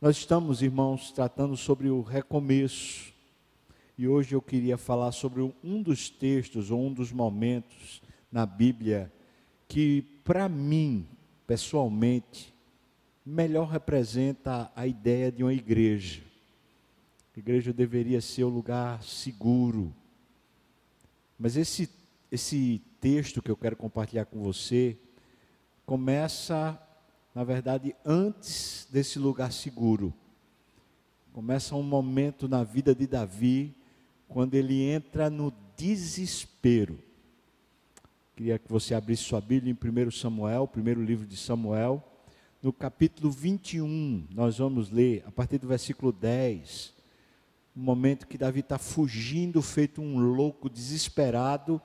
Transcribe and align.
Nós 0.00 0.18
estamos, 0.18 0.62
irmãos, 0.62 1.10
tratando 1.10 1.56
sobre 1.56 1.88
o 1.88 2.02
recomeço. 2.02 3.12
E 3.98 4.06
hoje 4.06 4.32
eu 4.32 4.40
queria 4.40 4.78
falar 4.78 5.10
sobre 5.10 5.42
um 5.42 5.82
dos 5.82 6.08
textos 6.08 6.70
ou 6.70 6.86
um 6.86 6.92
dos 6.92 7.10
momentos 7.10 8.00
na 8.30 8.46
Bíblia 8.46 9.12
que, 9.66 10.02
para 10.22 10.48
mim, 10.48 11.04
pessoalmente, 11.48 12.54
melhor 13.26 13.68
representa 13.68 14.70
a 14.76 14.86
ideia 14.86 15.32
de 15.32 15.42
uma 15.42 15.52
igreja. 15.52 16.22
A 17.36 17.40
igreja 17.40 17.72
deveria 17.72 18.20
ser 18.20 18.44
o 18.44 18.50
um 18.50 18.54
lugar 18.54 19.02
seguro. 19.02 19.92
Mas 21.36 21.56
esse, 21.56 21.90
esse 22.30 22.80
texto 23.00 23.42
que 23.42 23.50
eu 23.50 23.56
quero 23.56 23.74
compartilhar 23.74 24.26
com 24.26 24.38
você 24.44 24.96
começa 25.84 26.80
na 27.38 27.44
verdade, 27.44 27.94
antes 28.04 28.88
desse 28.90 29.16
lugar 29.16 29.52
seguro. 29.52 30.12
Começa 31.32 31.76
um 31.76 31.84
momento 31.84 32.48
na 32.48 32.64
vida 32.64 32.92
de 32.92 33.06
Davi, 33.06 33.76
quando 34.26 34.54
ele 34.54 34.82
entra 34.82 35.30
no 35.30 35.52
desespero. 35.76 36.98
Queria 38.34 38.58
que 38.58 38.68
você 38.68 38.92
abrisse 38.92 39.22
sua 39.22 39.40
Bíblia 39.40 39.70
em 39.70 40.06
1 40.06 40.10
Samuel, 40.10 40.66
primeiro 40.66 41.00
livro 41.00 41.24
de 41.24 41.36
Samuel, 41.36 42.02
no 42.60 42.72
capítulo 42.72 43.30
21, 43.30 44.26
nós 44.34 44.58
vamos 44.58 44.90
ler 44.90 45.22
a 45.24 45.30
partir 45.30 45.58
do 45.58 45.68
versículo 45.68 46.10
10, 46.10 46.92
o 47.76 47.78
um 47.78 47.82
momento 47.84 48.26
que 48.26 48.36
Davi 48.36 48.58
está 48.58 48.78
fugindo, 48.78 49.62
feito 49.62 50.02
um 50.02 50.18
louco, 50.18 50.68
desesperado, 50.68 51.80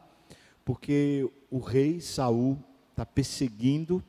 porque 0.65 1.29
o 1.51 1.59
rei 1.59 2.01
Saul 2.01 2.57
está 2.89 3.05
perseguindo 3.05 4.03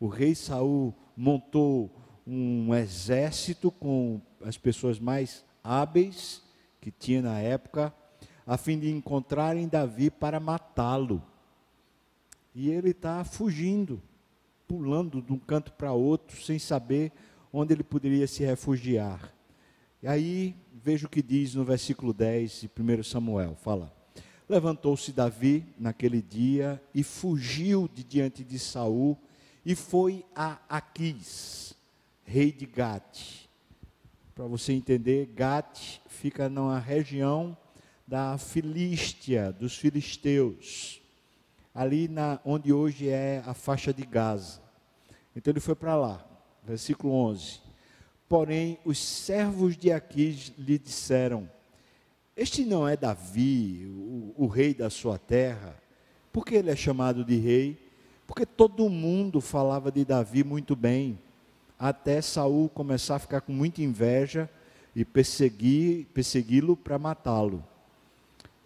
o 0.00 0.06
rei 0.06 0.34
Saul 0.34 0.94
montou 1.16 1.90
um 2.26 2.74
exército 2.74 3.70
com 3.70 4.20
as 4.44 4.56
pessoas 4.56 4.98
mais 4.98 5.44
hábeis 5.64 6.42
que 6.80 6.90
tinha 6.90 7.22
na 7.22 7.40
época, 7.40 7.92
a 8.46 8.56
fim 8.56 8.78
de 8.78 8.90
encontrarem 8.90 9.68
Davi 9.68 10.10
para 10.10 10.38
matá-lo. 10.38 11.22
E 12.54 12.70
ele 12.70 12.90
está 12.90 13.24
fugindo, 13.24 14.00
pulando 14.66 15.20
de 15.20 15.32
um 15.32 15.38
canto 15.38 15.72
para 15.72 15.92
outro, 15.92 16.40
sem 16.42 16.58
saber 16.58 17.12
onde 17.52 17.72
ele 17.72 17.82
poderia 17.82 18.26
se 18.26 18.44
refugiar. 18.44 19.32
E 20.02 20.06
aí, 20.06 20.56
veja 20.72 21.06
o 21.06 21.10
que 21.10 21.22
diz 21.22 21.54
no 21.54 21.64
versículo 21.64 22.12
10 22.12 22.60
de 22.62 22.70
1 23.00 23.02
Samuel: 23.02 23.56
fala. 23.56 23.92
Levantou-se 24.48 25.12
Davi 25.12 25.66
naquele 25.78 26.22
dia 26.22 26.82
e 26.94 27.02
fugiu 27.02 27.86
de 27.86 28.02
diante 28.02 28.42
de 28.42 28.58
Saul 28.58 29.18
e 29.64 29.74
foi 29.74 30.24
a 30.34 30.58
Aquis, 30.68 31.74
rei 32.24 32.52
de 32.52 32.66
Gate. 32.66 33.48
Para 34.34 34.46
você 34.46 34.72
entender, 34.72 35.26
Gate 35.34 36.00
fica 36.06 36.48
numa 36.48 36.78
região 36.78 37.56
da 38.06 38.38
Filístia, 38.38 39.52
dos 39.52 39.76
filisteus, 39.76 41.02
ali 41.74 42.08
na, 42.08 42.40
onde 42.44 42.72
hoje 42.72 43.08
é 43.08 43.42
a 43.46 43.52
faixa 43.52 43.92
de 43.92 44.04
Gaza. 44.06 44.60
Então 45.36 45.52
ele 45.52 45.60
foi 45.60 45.74
para 45.74 45.94
lá, 45.94 46.26
versículo 46.64 47.12
11. 47.12 47.60
Porém, 48.28 48.78
os 48.84 48.98
servos 48.98 49.76
de 49.76 49.90
Aquis 49.92 50.52
lhe 50.58 50.78
disseram: 50.78 51.50
Este 52.36 52.64
não 52.64 52.88
é 52.88 52.96
Davi, 52.96 53.86
o, 53.86 54.34
o 54.36 54.46
rei 54.46 54.74
da 54.74 54.90
sua 54.90 55.18
terra, 55.18 55.76
porque 56.32 56.54
ele 56.54 56.70
é 56.70 56.76
chamado 56.76 57.24
de 57.24 57.36
rei? 57.36 57.87
Porque 58.28 58.44
todo 58.44 58.90
mundo 58.90 59.40
falava 59.40 59.90
de 59.90 60.04
Davi 60.04 60.44
muito 60.44 60.76
bem, 60.76 61.18
até 61.78 62.20
Saul 62.20 62.68
começar 62.68 63.16
a 63.16 63.18
ficar 63.18 63.40
com 63.40 63.52
muita 63.52 63.80
inveja 63.80 64.50
e 64.94 65.02
perseguir, 65.02 66.06
persegui-lo 66.12 66.76
para 66.76 66.98
matá-lo. 66.98 67.64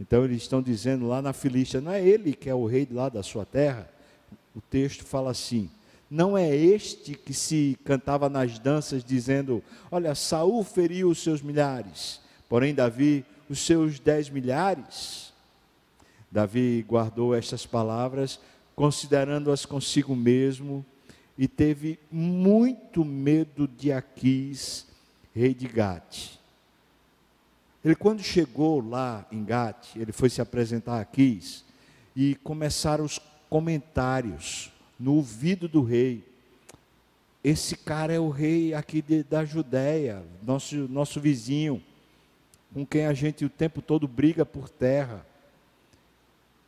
Então 0.01 0.25
eles 0.25 0.43
estão 0.43 0.61
dizendo 0.61 1.07
lá 1.07 1.23
na 1.23 1.33
Filístia, 1.33 1.81
não 1.81 1.93
é 1.93 2.03
ele 2.05 2.35
que 2.35 2.51
é 2.51 2.55
o 2.55 2.67
rei 2.67 2.89
lá 2.91 3.09
da 3.09 3.23
sua 3.23 3.47
terra? 3.47 3.89
O 4.53 4.61
texto 4.61 5.05
fala 5.05 5.31
assim: 5.31 5.71
não 6.11 6.37
é 6.37 6.55
este 6.55 7.15
que 7.15 7.33
se 7.33 7.79
cantava 7.85 8.29
nas 8.29 8.59
danças 8.59 9.05
dizendo: 9.05 9.63
Olha, 9.93 10.15
Saul 10.17 10.65
feriu 10.65 11.09
os 11.09 11.23
seus 11.23 11.41
milhares, 11.41 12.21
porém 12.49 12.75
Davi 12.75 13.25
os 13.49 13.61
seus 13.61 14.01
dez 14.01 14.29
milhares. 14.29 15.33
Davi 16.33 16.85
guardou 16.89 17.33
estas 17.33 17.65
palavras 17.65 18.41
considerando-as 18.75 19.67
consigo 19.67 20.15
mesmo, 20.15 20.85
e 21.37 21.49
teve 21.49 21.99
muito 22.11 23.05
medo 23.05 23.67
de 23.67 23.91
Aquis, 23.93 24.87
rei 25.35 25.55
de 25.55 25.67
Gate. 25.67 26.33
Ele, 27.85 27.97
quando 27.97 28.23
chegou 28.23 28.81
lá 28.87 29.27
em 29.33 29.45
Gate, 29.45 29.97
ele 29.97 30.13
foi 30.13 30.31
se 30.31 30.41
apresentar 30.41 30.99
a 30.99 31.01
Aquis, 31.01 31.65
e 32.15 32.35
começaram 32.37 33.05
os 33.05 33.19
comentários 33.49 34.71
no 34.99 35.15
ouvido 35.15 35.67
do 35.67 35.83
rei. 35.83 36.25
Esse 37.43 37.77
cara 37.77 38.13
é 38.13 38.21
o 38.21 38.29
rei 38.29 38.73
aqui 38.73 39.03
de, 39.03 39.25
da 39.25 39.45
Judéia, 39.45 40.23
nosso, 40.43 40.77
nosso 40.89 41.21
vizinho, 41.21 41.83
com 42.73 42.87
quem 42.87 43.07
a 43.07 43.13
gente 43.13 43.45
o 43.45 43.51
tempo 43.51 43.83
todo 43.83 44.07
briga 44.07 44.47
por 44.47 44.69
terra. 44.69 45.27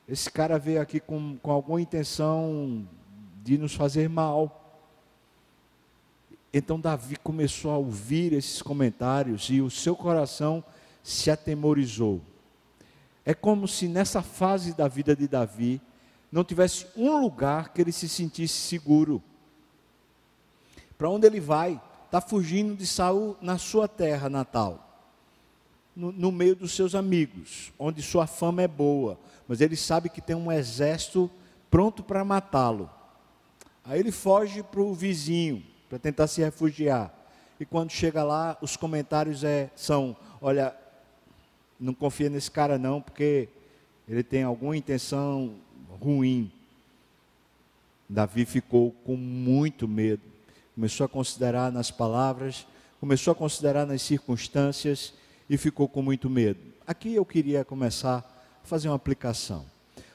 Esse 0.07 0.31
cara 0.31 0.59
veio 0.59 0.83
aqui 0.83 1.01
com, 1.01 1.39
com 1.39 1.51
alguma 1.51 1.81
intenção 1.81 2.87
de 3.43 3.57
nos 3.57 3.75
fazer 3.75 4.09
mal. 4.09 4.83
Então 6.53 6.79
Davi 6.79 7.17
começou 7.17 7.71
a 7.71 7.79
ouvir 7.79 8.33
esses 8.35 8.61
comentários 8.61 9.49
e 9.49 9.63
o 9.63 9.71
seu 9.71 9.97
coração 9.97 10.63
se 11.03 11.31
atemorizou. 11.31 12.21
É 13.25 13.33
como 13.33 13.67
se 13.67 13.89
nessa 13.89 14.21
fase 14.21 14.75
da 14.75 14.87
vida 14.87 15.17
de 15.17 15.27
Davi 15.27 15.81
não 16.31 16.45
tivesse 16.45 16.87
um 16.97 17.17
lugar 17.17 17.73
que 17.73 17.81
ele 17.81 17.93
se 17.93 18.09
sentisse 18.09 18.55
seguro. 18.55 19.23
Para 20.99 21.09
onde 21.09 21.27
ele 21.27 21.41
vai? 21.41 21.81
Está 22.05 22.21
fugindo 22.21 22.77
de 22.77 22.87
Saul 22.87 23.37
na 23.41 23.57
sua 23.57 23.89
terra 23.89 24.29
natal 24.29 24.84
no, 25.95 26.11
no 26.11 26.33
meio 26.33 26.57
dos 26.57 26.73
seus 26.73 26.95
amigos, 26.95 27.73
onde 27.79 28.03
sua 28.03 28.27
fama 28.27 28.63
é 28.63 28.69
boa, 28.69 29.19
mas 29.47 29.61
ele 29.61 29.77
sabe 29.77 30.09
que 30.09 30.21
tem 30.21 30.35
um 30.35 30.51
exército 30.51 31.31
pronto 31.71 32.03
para 32.03 32.25
matá-lo. 32.25 32.91
Aí 33.85 34.01
ele 34.01 34.11
foge 34.11 34.63
para 34.63 34.81
o 34.81 34.95
vizinho, 34.95 35.63
para 35.89 35.99
tentar 35.99 36.27
se 36.27 36.41
refugiar. 36.41 37.13
E 37.61 37.65
quando 37.65 37.91
chega 37.91 38.25
lá, 38.25 38.57
os 38.61 38.77
comentários 38.77 39.45
é, 39.45 39.71
são: 39.77 40.17
olha, 40.41 40.75
não 41.79 41.95
confia 41.95 42.31
nesse 42.31 42.51
cara 42.51 42.79
não, 42.79 43.01
porque 43.01 43.49
ele 44.09 44.23
tem 44.23 44.43
alguma 44.43 44.77
intenção 44.77 45.55
ruim. 46.01 46.51
Davi 48.09 48.45
ficou 48.45 48.93
com 49.05 49.17
muito 49.17 49.87
medo. 49.87 50.23
Começou 50.75 51.05
a 51.05 51.09
considerar 51.09 51.71
nas 51.71 51.91
palavras, 51.91 52.67
começou 53.01 53.33
a 53.33 53.35
considerar 53.35 53.87
nas 53.87 54.03
circunstâncias 54.03 55.15
e 55.49 55.57
ficou 55.57 55.89
com 55.89 56.03
muito 56.03 56.29
medo. 56.31 56.61
Aqui 56.87 57.15
eu 57.15 57.25
queria 57.25 57.65
começar 57.65 58.19
a 58.63 58.67
fazer 58.67 58.89
uma 58.89 58.97
aplicação. 58.97 59.67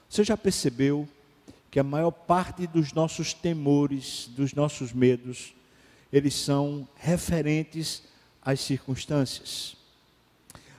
Você 0.10 0.24
já 0.24 0.36
percebeu 0.36 1.08
que 1.70 1.80
a 1.80 1.84
maior 1.84 2.12
parte 2.12 2.66
dos 2.66 2.94
nossos 2.94 3.34
temores, 3.34 4.30
dos 4.36 4.54
nossos 4.54 4.92
medos, 4.92 5.54
eles 6.12 6.34
são 6.34 6.88
referentes 6.96 8.04
às 8.42 8.60
circunstâncias. 8.60 9.78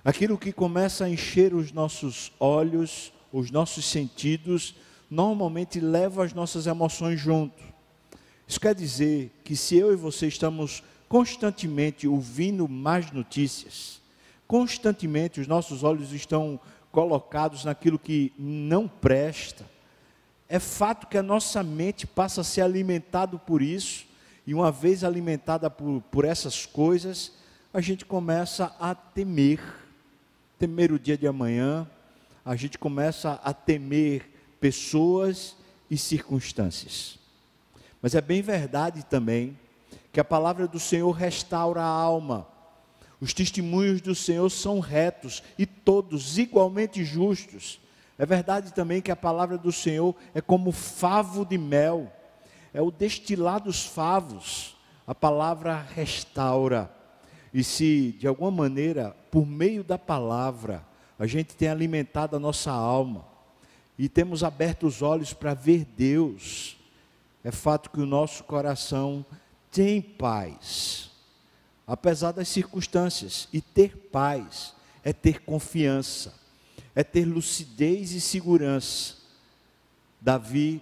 Aquilo 0.04 0.38
que 0.38 0.52
começa 0.52 1.04
a 1.04 1.10
encher 1.10 1.54
os 1.54 1.72
nossos 1.72 2.32
olhos, 2.40 3.12
os 3.32 3.50
nossos 3.50 3.84
sentidos, 3.84 4.74
normalmente 5.08 5.78
leva 5.78 6.24
as 6.24 6.32
nossas 6.32 6.66
emoções 6.66 7.20
junto. 7.20 7.62
Isso 8.48 8.60
quer 8.60 8.74
dizer 8.74 9.30
que 9.44 9.54
se 9.54 9.76
eu 9.76 9.92
e 9.92 9.96
você 9.96 10.26
estamos 10.26 10.82
constantemente 11.08 12.08
ouvindo 12.08 12.68
mais 12.68 13.12
notícias, 13.12 13.99
constantemente 14.50 15.40
os 15.40 15.46
nossos 15.46 15.84
olhos 15.84 16.12
estão 16.12 16.58
colocados 16.90 17.64
naquilo 17.64 18.00
que 18.00 18.32
não 18.36 18.88
presta. 18.88 19.64
É 20.48 20.58
fato 20.58 21.06
que 21.06 21.16
a 21.16 21.22
nossa 21.22 21.62
mente 21.62 22.04
passa 22.04 22.40
a 22.40 22.44
ser 22.44 22.62
alimentada 22.62 23.38
por 23.38 23.62
isso, 23.62 24.06
e 24.44 24.52
uma 24.52 24.72
vez 24.72 25.04
alimentada 25.04 25.70
por, 25.70 26.02
por 26.10 26.24
essas 26.24 26.66
coisas, 26.66 27.32
a 27.72 27.80
gente 27.80 28.04
começa 28.04 28.74
a 28.80 28.92
temer, 28.92 29.60
temer 30.58 30.90
o 30.90 30.98
dia 30.98 31.16
de 31.16 31.28
amanhã, 31.28 31.88
a 32.44 32.56
gente 32.56 32.76
começa 32.76 33.40
a 33.44 33.54
temer 33.54 34.28
pessoas 34.60 35.54
e 35.88 35.96
circunstâncias. 35.96 37.20
Mas 38.02 38.16
é 38.16 38.20
bem 38.20 38.42
verdade 38.42 39.04
também 39.04 39.56
que 40.12 40.18
a 40.18 40.24
palavra 40.24 40.66
do 40.66 40.80
Senhor 40.80 41.12
restaura 41.12 41.80
a 41.80 41.86
alma, 41.86 42.49
os 43.20 43.34
testemunhos 43.34 44.00
do 44.00 44.14
Senhor 44.14 44.48
são 44.50 44.80
retos 44.80 45.42
e 45.58 45.66
todos 45.66 46.38
igualmente 46.38 47.04
justos. 47.04 47.80
É 48.18 48.24
verdade 48.24 48.72
também 48.72 49.00
que 49.00 49.10
a 49.10 49.16
palavra 49.16 49.58
do 49.58 49.72
Senhor 49.72 50.14
é 50.34 50.40
como 50.40 50.72
favo 50.72 51.44
de 51.44 51.58
mel, 51.58 52.10
é 52.72 52.80
o 52.80 52.90
destilar 52.90 53.60
dos 53.60 53.84
favos. 53.84 54.76
A 55.06 55.14
palavra 55.14 55.84
restaura. 55.94 56.88
E 57.52 57.64
se 57.64 58.12
de 58.12 58.28
alguma 58.28 58.50
maneira, 58.50 59.16
por 59.30 59.44
meio 59.44 59.82
da 59.82 59.98
palavra, 59.98 60.86
a 61.18 61.26
gente 61.26 61.56
tem 61.56 61.68
alimentado 61.68 62.36
a 62.36 62.38
nossa 62.38 62.70
alma 62.70 63.26
e 63.98 64.08
temos 64.08 64.42
aberto 64.42 64.86
os 64.86 65.02
olhos 65.02 65.34
para 65.34 65.52
ver 65.52 65.84
Deus, 65.84 66.78
é 67.44 67.50
fato 67.50 67.90
que 67.90 68.00
o 68.00 68.06
nosso 68.06 68.44
coração 68.44 69.26
tem 69.70 70.00
paz, 70.00 71.09
apesar 71.90 72.30
das 72.30 72.46
circunstâncias, 72.46 73.48
e 73.52 73.60
ter 73.60 73.96
paz 73.96 74.72
é 75.02 75.12
ter 75.12 75.40
confiança, 75.42 76.32
é 76.94 77.02
ter 77.02 77.24
lucidez 77.24 78.12
e 78.12 78.20
segurança. 78.20 79.16
Davi 80.20 80.80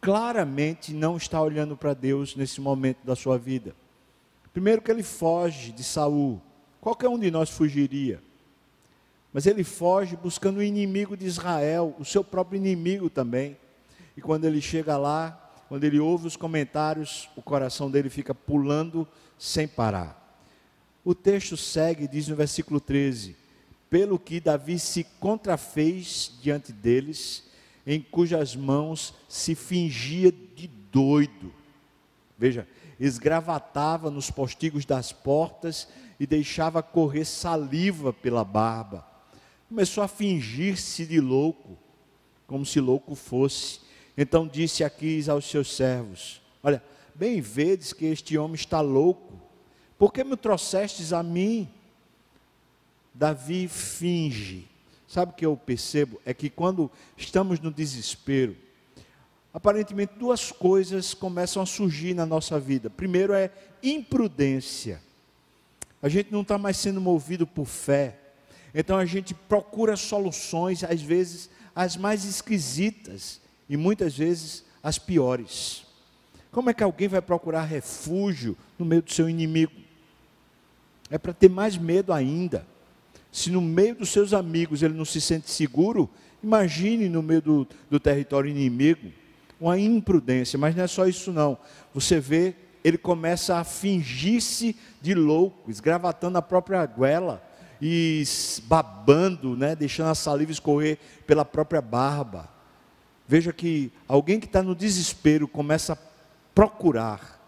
claramente 0.00 0.94
não 0.94 1.16
está 1.16 1.42
olhando 1.42 1.76
para 1.76 1.94
Deus 1.94 2.36
nesse 2.36 2.60
momento 2.60 3.04
da 3.04 3.16
sua 3.16 3.36
vida. 3.36 3.74
Primeiro 4.52 4.80
que 4.80 4.88
ele 4.88 5.02
foge 5.02 5.72
de 5.72 5.82
Saul. 5.82 6.40
Qualquer 6.80 7.08
um 7.08 7.18
de 7.18 7.28
nós 7.28 7.50
fugiria. 7.50 8.22
Mas 9.32 9.46
ele 9.46 9.64
foge 9.64 10.14
buscando 10.14 10.58
o 10.58 10.62
inimigo 10.62 11.16
de 11.16 11.26
Israel, 11.26 11.92
o 11.98 12.04
seu 12.04 12.22
próprio 12.22 12.56
inimigo 12.56 13.10
também. 13.10 13.56
E 14.16 14.20
quando 14.20 14.44
ele 14.44 14.60
chega 14.60 14.96
lá, 14.96 15.32
quando 15.68 15.82
ele 15.82 15.98
ouve 15.98 16.28
os 16.28 16.36
comentários, 16.36 17.28
o 17.34 17.42
coração 17.42 17.90
dele 17.90 18.08
fica 18.08 18.32
pulando 18.32 19.08
sem 19.36 19.66
parar. 19.66 20.25
O 21.06 21.14
texto 21.14 21.56
segue, 21.56 22.06
diz 22.08 22.26
no 22.26 22.34
versículo 22.34 22.80
13: 22.80 23.36
Pelo 23.88 24.18
que 24.18 24.40
Davi 24.40 24.78
se 24.78 25.04
contrafez 25.20 26.32
diante 26.42 26.72
deles, 26.72 27.44
em 27.86 28.00
cujas 28.00 28.54
mãos 28.54 29.14
se 29.28 29.54
fingia 29.54 30.32
de 30.32 30.66
doido. 30.66 31.54
Veja, 32.36 32.66
esgravatava 32.98 34.10
nos 34.10 34.30
postigos 34.30 34.84
das 34.84 35.12
portas 35.12 35.86
e 36.18 36.26
deixava 36.26 36.82
correr 36.82 37.24
saliva 37.24 38.12
pela 38.12 38.44
barba. 38.44 39.06
Começou 39.68 40.02
a 40.02 40.08
fingir-se 40.08 41.06
de 41.06 41.20
louco, 41.20 41.78
como 42.46 42.66
se 42.66 42.80
louco 42.80 43.14
fosse 43.14 43.86
então 44.16 44.48
disse 44.48 44.82
Aquis 44.82 45.28
aos 45.28 45.44
seus 45.48 45.74
servos: 45.76 46.40
Olha, 46.62 46.82
bem 47.14 47.40
vedes 47.40 47.92
que 47.92 48.06
este 48.06 48.38
homem 48.38 48.54
está 48.54 48.80
louco, 48.80 49.25
por 49.98 50.12
que 50.12 50.22
me 50.22 50.36
trouxestes 50.36 51.12
a 51.12 51.22
mim? 51.22 51.68
Davi 53.14 53.66
finge. 53.66 54.68
Sabe 55.08 55.32
o 55.32 55.34
que 55.34 55.46
eu 55.46 55.56
percebo? 55.56 56.20
É 56.24 56.34
que 56.34 56.50
quando 56.50 56.90
estamos 57.16 57.60
no 57.60 57.70
desespero, 57.70 58.56
aparentemente 59.54 60.14
duas 60.18 60.52
coisas 60.52 61.14
começam 61.14 61.62
a 61.62 61.66
surgir 61.66 62.12
na 62.12 62.26
nossa 62.26 62.60
vida. 62.60 62.90
Primeiro 62.90 63.32
é 63.32 63.50
imprudência. 63.82 65.00
A 66.02 66.08
gente 66.08 66.30
não 66.30 66.42
está 66.42 66.58
mais 66.58 66.76
sendo 66.76 67.00
movido 67.00 67.46
por 67.46 67.64
fé. 67.66 68.18
Então 68.74 68.98
a 68.98 69.06
gente 69.06 69.32
procura 69.32 69.96
soluções, 69.96 70.84
às 70.84 71.00
vezes, 71.00 71.48
as 71.74 71.96
mais 71.96 72.24
esquisitas 72.24 73.40
e 73.68 73.76
muitas 73.76 74.16
vezes 74.16 74.64
as 74.82 74.98
piores. 74.98 75.86
Como 76.52 76.68
é 76.68 76.74
que 76.74 76.82
alguém 76.82 77.08
vai 77.08 77.22
procurar 77.22 77.64
refúgio 77.64 78.56
no 78.78 78.84
meio 78.84 79.00
do 79.00 79.12
seu 79.12 79.28
inimigo? 79.28 79.85
É 81.10 81.18
para 81.18 81.32
ter 81.32 81.48
mais 81.48 81.76
medo 81.76 82.12
ainda. 82.12 82.66
Se 83.30 83.50
no 83.50 83.60
meio 83.60 83.94
dos 83.94 84.10
seus 84.10 84.32
amigos 84.32 84.82
ele 84.82 84.94
não 84.94 85.04
se 85.04 85.20
sente 85.20 85.50
seguro, 85.50 86.08
imagine 86.42 87.08
no 87.08 87.22
meio 87.22 87.42
do, 87.42 87.68
do 87.90 88.00
território 88.00 88.50
inimigo 88.50 89.12
uma 89.60 89.78
imprudência, 89.78 90.58
mas 90.58 90.74
não 90.74 90.84
é 90.84 90.86
só 90.86 91.06
isso 91.06 91.32
não. 91.32 91.58
Você 91.94 92.20
vê, 92.20 92.54
ele 92.84 92.98
começa 92.98 93.56
a 93.56 93.64
fingir-se 93.64 94.76
de 95.00 95.14
louco, 95.14 95.70
esgravatando 95.70 96.38
a 96.38 96.42
própria 96.42 96.84
goela 96.86 97.42
e 97.80 98.22
babando, 98.64 99.56
né, 99.56 99.74
deixando 99.74 100.10
a 100.10 100.14
saliva 100.14 100.52
escorrer 100.52 100.98
pela 101.26 101.44
própria 101.44 101.80
barba. 101.80 102.48
Veja 103.26 103.52
que 103.52 103.92
alguém 104.06 104.38
que 104.38 104.46
está 104.46 104.62
no 104.62 104.74
desespero 104.74 105.48
começa 105.48 105.94
a 105.94 105.98
procurar, 106.54 107.40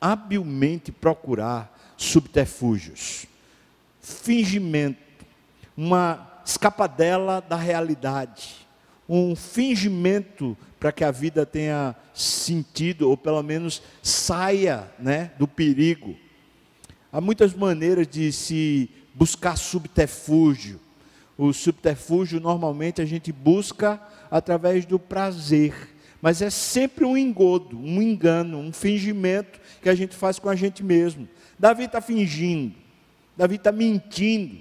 habilmente 0.00 0.90
procurar 0.90 1.75
subterfúgios, 1.96 3.26
fingimento, 4.00 4.98
uma 5.76 6.40
escapadela 6.44 7.40
da 7.40 7.56
realidade, 7.56 8.66
um 9.08 9.34
fingimento 9.34 10.56
para 10.78 10.92
que 10.92 11.04
a 11.04 11.10
vida 11.10 11.44
tenha 11.44 11.94
sentido, 12.14 13.08
ou 13.08 13.16
pelo 13.16 13.42
menos 13.42 13.82
saia 14.02 14.90
né, 14.98 15.32
do 15.38 15.48
perigo. 15.48 16.16
Há 17.12 17.20
muitas 17.20 17.54
maneiras 17.54 18.06
de 18.06 18.30
se 18.30 18.90
buscar 19.14 19.56
subterfúgio. 19.56 20.80
O 21.38 21.52
subterfúgio 21.52 22.40
normalmente 22.40 23.00
a 23.00 23.04
gente 23.04 23.32
busca 23.32 24.00
através 24.30 24.84
do 24.84 24.98
prazer. 24.98 25.74
Mas 26.20 26.42
é 26.42 26.50
sempre 26.50 27.04
um 27.04 27.16
engodo, 27.16 27.78
um 27.78 28.00
engano, 28.02 28.58
um 28.58 28.72
fingimento 28.72 29.60
que 29.82 29.88
a 29.88 29.94
gente 29.94 30.14
faz 30.16 30.38
com 30.38 30.48
a 30.48 30.56
gente 30.56 30.82
mesmo. 30.82 31.28
Davi 31.58 31.84
está 31.84 32.00
fingindo, 32.00 32.74
Davi 33.36 33.56
está 33.56 33.72
mentindo, 33.72 34.58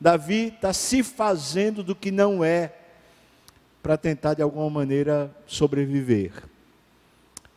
Davi 0.00 0.48
está 0.48 0.72
se 0.72 1.02
fazendo 1.02 1.82
do 1.82 1.94
que 1.94 2.10
não 2.10 2.44
é, 2.44 2.72
para 3.82 3.96
tentar 3.96 4.34
de 4.34 4.42
alguma 4.42 4.68
maneira 4.68 5.34
sobreviver. 5.46 6.32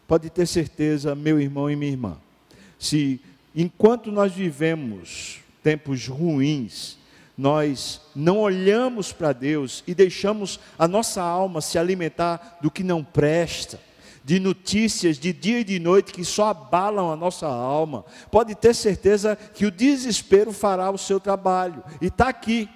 Pode 0.07 0.29
ter 0.29 0.45
certeza, 0.45 1.15
meu 1.15 1.39
irmão 1.39 1.69
e 1.69 1.75
minha 1.75 1.91
irmã, 1.91 2.17
se 2.79 3.21
enquanto 3.55 4.11
nós 4.11 4.31
vivemos 4.31 5.39
tempos 5.61 6.07
ruins, 6.07 6.97
nós 7.37 8.01
não 8.15 8.39
olhamos 8.39 9.11
para 9.11 9.33
Deus 9.33 9.83
e 9.87 9.95
deixamos 9.95 10.59
a 10.77 10.87
nossa 10.87 11.21
alma 11.21 11.61
se 11.61 11.77
alimentar 11.77 12.59
do 12.61 12.69
que 12.69 12.83
não 12.83 13.03
presta, 13.03 13.79
de 14.23 14.39
notícias 14.39 15.17
de 15.17 15.33
dia 15.33 15.59
e 15.59 15.63
de 15.63 15.79
noite 15.79 16.13
que 16.13 16.23
só 16.23 16.49
abalam 16.49 17.11
a 17.11 17.15
nossa 17.15 17.47
alma, 17.47 18.05
pode 18.29 18.55
ter 18.55 18.73
certeza 18.73 19.35
que 19.35 19.65
o 19.65 19.71
desespero 19.71 20.51
fará 20.51 20.91
o 20.91 20.97
seu 20.97 21.19
trabalho, 21.19 21.83
e 22.01 22.07
está 22.07 22.29
aqui, 22.29 22.69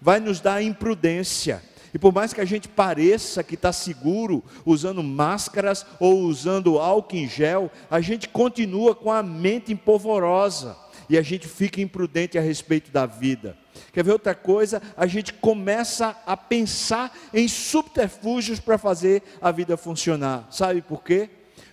vai 0.00 0.20
nos 0.20 0.40
dar 0.40 0.62
imprudência. 0.62 1.62
E 1.92 1.98
por 1.98 2.12
mais 2.12 2.32
que 2.32 2.40
a 2.40 2.44
gente 2.44 2.68
pareça 2.68 3.42
que 3.42 3.54
está 3.54 3.72
seguro, 3.72 4.44
usando 4.64 5.02
máscaras 5.02 5.84
ou 5.98 6.20
usando 6.20 6.78
álcool 6.78 7.16
em 7.16 7.28
gel, 7.28 7.70
a 7.90 8.00
gente 8.00 8.28
continua 8.28 8.94
com 8.94 9.10
a 9.10 9.22
mente 9.22 9.72
empolvorosa 9.72 10.76
e 11.08 11.18
a 11.18 11.22
gente 11.22 11.48
fica 11.48 11.80
imprudente 11.80 12.38
a 12.38 12.40
respeito 12.40 12.92
da 12.92 13.06
vida. 13.06 13.56
Quer 13.92 14.04
ver 14.04 14.12
outra 14.12 14.34
coisa? 14.34 14.80
A 14.96 15.06
gente 15.06 15.32
começa 15.34 16.16
a 16.26 16.36
pensar 16.36 17.16
em 17.34 17.48
subterfúgios 17.48 18.60
para 18.60 18.78
fazer 18.78 19.22
a 19.40 19.50
vida 19.50 19.76
funcionar. 19.76 20.46
Sabe 20.50 20.80
por 20.80 21.02
quê? 21.02 21.28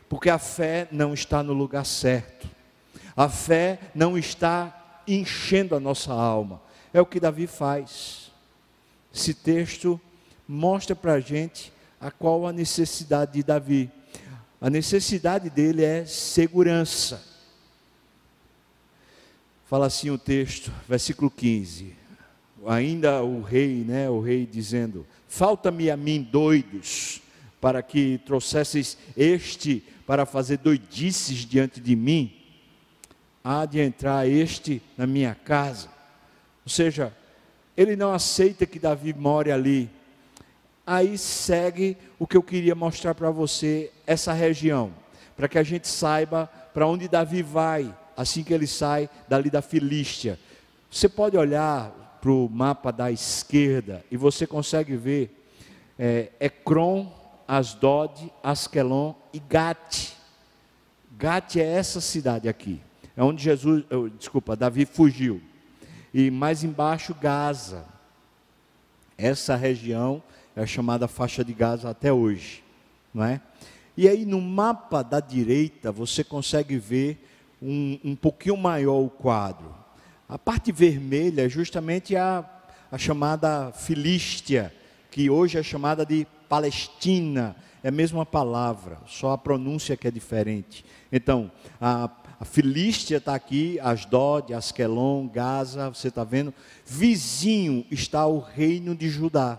Porque 0.09 0.29
a 0.29 0.39
fé 0.39 0.87
não 0.91 1.13
está 1.13 1.43
no 1.43 1.53
lugar 1.53 1.85
certo. 1.85 2.47
A 3.15 3.29
fé 3.29 3.79
não 3.93 4.17
está 4.17 5.01
enchendo 5.07 5.75
a 5.75 5.79
nossa 5.79 6.13
alma. 6.13 6.61
É 6.93 7.01
o 7.01 7.05
que 7.05 7.19
Davi 7.19 7.45
faz. 7.45 8.31
Esse 9.13 9.33
texto 9.33 9.99
mostra 10.47 10.95
para 10.95 11.13
a 11.13 11.19
gente 11.19 11.73
a 11.99 12.09
qual 12.09 12.47
a 12.47 12.53
necessidade 12.53 13.33
de 13.33 13.43
Davi. 13.43 13.91
A 14.59 14.69
necessidade 14.69 15.49
dele 15.49 15.83
é 15.83 16.05
segurança. 16.05 17.23
Fala 19.65 19.87
assim 19.87 20.09
o 20.09 20.17
texto, 20.17 20.71
versículo 20.87 21.29
15. 21.29 22.06
Ainda 22.65 23.23
o 23.23 23.41
rei, 23.41 23.83
né, 23.85 24.09
o 24.09 24.19
rei 24.19 24.45
dizendo: 24.45 25.05
Falta-me 25.27 25.91
a 25.91 25.97
mim 25.97 26.21
doidos, 26.21 27.21
para 27.61 27.81
que 27.81 28.19
trouxesses 28.25 28.97
este 29.15 29.83
para 30.05 30.25
fazer 30.25 30.57
doidices 30.57 31.39
diante 31.39 31.79
de 31.79 31.95
mim. 31.95 32.33
Há 33.43 33.65
de 33.65 33.79
entrar 33.79 34.27
este 34.27 34.81
na 34.97 35.05
minha 35.05 35.35
casa. 35.35 35.89
Ou 36.65 36.69
seja, 36.69 37.13
ele 37.75 37.95
não 37.95 38.13
aceita 38.13 38.65
que 38.65 38.79
Davi 38.79 39.13
more 39.13 39.51
ali. 39.51 39.89
Aí 40.85 41.17
segue 41.17 41.97
o 42.17 42.25
que 42.25 42.37
eu 42.37 42.43
queria 42.43 42.73
mostrar 42.73 43.13
para 43.13 43.29
você, 43.29 43.91
essa 44.05 44.31
região, 44.31 44.93
para 45.35 45.47
que 45.47 45.57
a 45.57 45.63
gente 45.63 45.87
saiba 45.87 46.47
para 46.73 46.87
onde 46.87 47.07
Davi 47.07 47.41
vai 47.41 47.93
assim 48.17 48.43
que 48.43 48.51
ele 48.53 48.65
sai 48.65 49.07
dali 49.29 49.51
da 49.51 49.61
Filístia. 49.61 50.39
Você 50.89 51.07
pode 51.07 51.37
olhar 51.37 51.93
para 52.21 52.31
o 52.31 52.49
mapa 52.49 52.91
da 52.91 53.11
esquerda 53.11 54.03
e 54.11 54.17
você 54.17 54.45
consegue 54.47 54.95
ver 54.95 55.37
é, 55.97 56.31
Ecrom, 56.39 57.11
Asdod, 57.47 58.31
Askelon 58.43 59.13
e 59.33 59.39
Gate. 59.39 60.13
Gate 61.17 61.57
é 61.57 61.65
essa 61.65 62.01
cidade 62.01 62.47
aqui. 62.49 62.81
É 63.15 63.23
onde 63.23 63.43
Jesus, 63.43 63.83
desculpa, 64.17 64.55
Davi 64.55 64.85
fugiu. 64.85 65.41
E 66.13 66.29
mais 66.29 66.63
embaixo 66.63 67.15
Gaza. 67.15 67.85
Essa 69.17 69.55
região 69.55 70.21
é 70.55 70.65
chamada 70.65 71.07
faixa 71.07 71.43
de 71.43 71.53
Gaza 71.53 71.89
até 71.89 72.13
hoje, 72.13 72.63
não 73.13 73.23
é? 73.23 73.41
E 73.95 74.07
aí 74.07 74.25
no 74.25 74.39
mapa 74.39 75.01
da 75.01 75.19
direita 75.19 75.91
você 75.91 76.23
consegue 76.23 76.77
ver 76.77 77.27
um, 77.61 77.99
um 78.03 78.15
pouquinho 78.15 78.55
maior 78.55 78.99
o 78.99 79.09
quadro. 79.09 79.73
A 80.29 80.37
parte 80.37 80.73
vermelha 80.73 81.45
é 81.45 81.49
justamente 81.49 82.13
a, 82.17 82.43
a 82.91 82.97
chamada 82.97 83.71
Filístia, 83.71 84.73
que 85.09 85.29
hoje 85.29 85.57
é 85.57 85.63
chamada 85.63 86.05
de 86.05 86.27
Palestina, 86.49 87.55
é 87.81 87.87
a 87.87 87.91
mesma 87.91 88.25
palavra, 88.25 88.97
só 89.07 89.31
a 89.31 89.37
pronúncia 89.37 89.95
que 89.95 90.05
é 90.05 90.11
diferente. 90.11 90.83
Então, 91.13 91.49
a, 91.79 92.09
a 92.41 92.43
Filístia 92.43 93.17
está 93.17 93.35
aqui, 93.35 93.79
Asdod, 93.79 94.53
Asquelon, 94.53 95.29
Gaza, 95.29 95.87
você 95.87 96.09
está 96.09 96.25
vendo? 96.25 96.53
Vizinho 96.85 97.85
está 97.89 98.27
o 98.27 98.39
reino 98.39 98.93
de 98.93 99.09
Judá, 99.09 99.57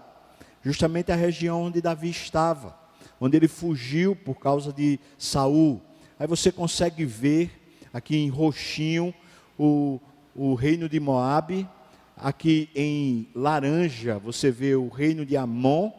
justamente 0.62 1.10
a 1.10 1.16
região 1.16 1.62
onde 1.62 1.80
Davi 1.80 2.10
estava, 2.10 2.78
onde 3.18 3.38
ele 3.38 3.48
fugiu 3.48 4.14
por 4.14 4.34
causa 4.34 4.70
de 4.70 5.00
Saul. 5.16 5.80
Aí 6.18 6.26
você 6.26 6.52
consegue 6.52 7.06
ver 7.06 7.88
aqui 7.90 8.18
em 8.18 8.28
roxinho 8.28 9.14
o, 9.58 9.98
o 10.38 10.54
reino 10.54 10.88
de 10.88 11.00
Moabe, 11.00 11.68
aqui 12.16 12.70
em 12.72 13.28
laranja 13.34 14.20
você 14.20 14.52
vê 14.52 14.76
o 14.76 14.86
reino 14.88 15.26
de 15.26 15.36
Amon, 15.36 15.90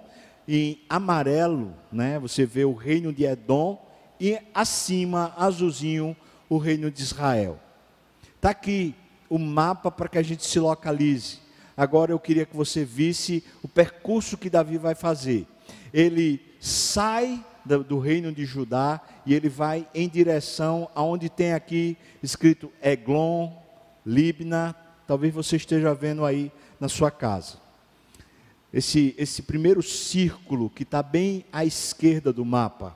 em 0.48 0.80
amarelo, 0.88 1.76
né, 1.92 2.18
você 2.18 2.46
vê 2.46 2.64
o 2.64 2.74
reino 2.74 3.12
de 3.12 3.26
Edom 3.26 3.86
e 4.18 4.40
acima, 4.54 5.34
azulzinho, 5.38 6.16
o 6.48 6.58
reino 6.58 6.90
de 6.90 7.02
Israel. 7.02 7.60
Está 8.38 8.52
aqui 8.52 8.96
o 9.30 9.38
mapa 9.38 9.92
para 9.92 10.08
que 10.08 10.18
a 10.18 10.24
gente 10.24 10.46
se 10.46 10.58
localize. 10.58 11.40
Agora 11.76 12.14
eu 12.14 12.20
queria 12.20 12.46
que 12.46 12.56
você 12.56 12.86
visse 12.86 13.44
o 13.62 13.68
percurso 13.68 14.38
que 14.38 14.50
Davi 14.50 14.78
vai 14.78 14.96
fazer. 14.96 15.46
Ele 15.94 16.42
sai 16.62 17.44
do, 17.66 17.84
do 17.84 18.00
reino 18.00 18.32
de 18.32 18.46
Judá 18.46 19.02
e 19.26 19.34
ele 19.34 19.50
vai 19.50 19.86
em 19.94 20.08
direção 20.08 20.90
aonde 20.96 21.30
tem 21.30 21.54
aqui 21.54 21.98
escrito 22.24 22.72
Eglon, 22.82 23.52
Libna. 24.06 24.76
Talvez 25.08 25.34
você 25.34 25.56
esteja 25.56 25.94
vendo 25.94 26.26
aí 26.26 26.52
na 26.80 26.88
sua 26.88 27.10
casa 27.10 27.70
esse, 28.72 29.16
esse 29.18 29.42
primeiro 29.42 29.82
círculo 29.82 30.70
que 30.70 30.84
está 30.84 31.02
bem 31.02 31.46
à 31.52 31.66
esquerda 31.66 32.32
do 32.32 32.46
mapa. 32.46 32.96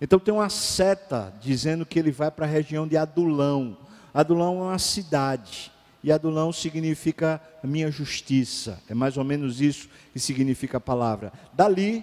Então 0.00 0.18
tem 0.18 0.32
uma 0.32 0.48
seta 0.48 1.34
dizendo 1.40 1.84
que 1.84 1.98
ele 1.98 2.10
vai 2.10 2.30
para 2.30 2.46
a 2.46 2.48
região 2.48 2.86
de 2.86 2.96
Adulão. 2.96 3.76
Adulão 4.14 4.58
é 4.58 4.62
uma 4.62 4.78
cidade. 4.78 5.70
E 6.02 6.10
Adulão 6.10 6.52
significa 6.52 7.40
minha 7.62 7.90
justiça. 7.90 8.80
É 8.88 8.94
mais 8.94 9.18
ou 9.18 9.24
menos 9.24 9.60
isso 9.60 9.88
que 10.12 10.18
significa 10.18 10.78
a 10.78 10.80
palavra. 10.80 11.30
Dali, 11.52 12.02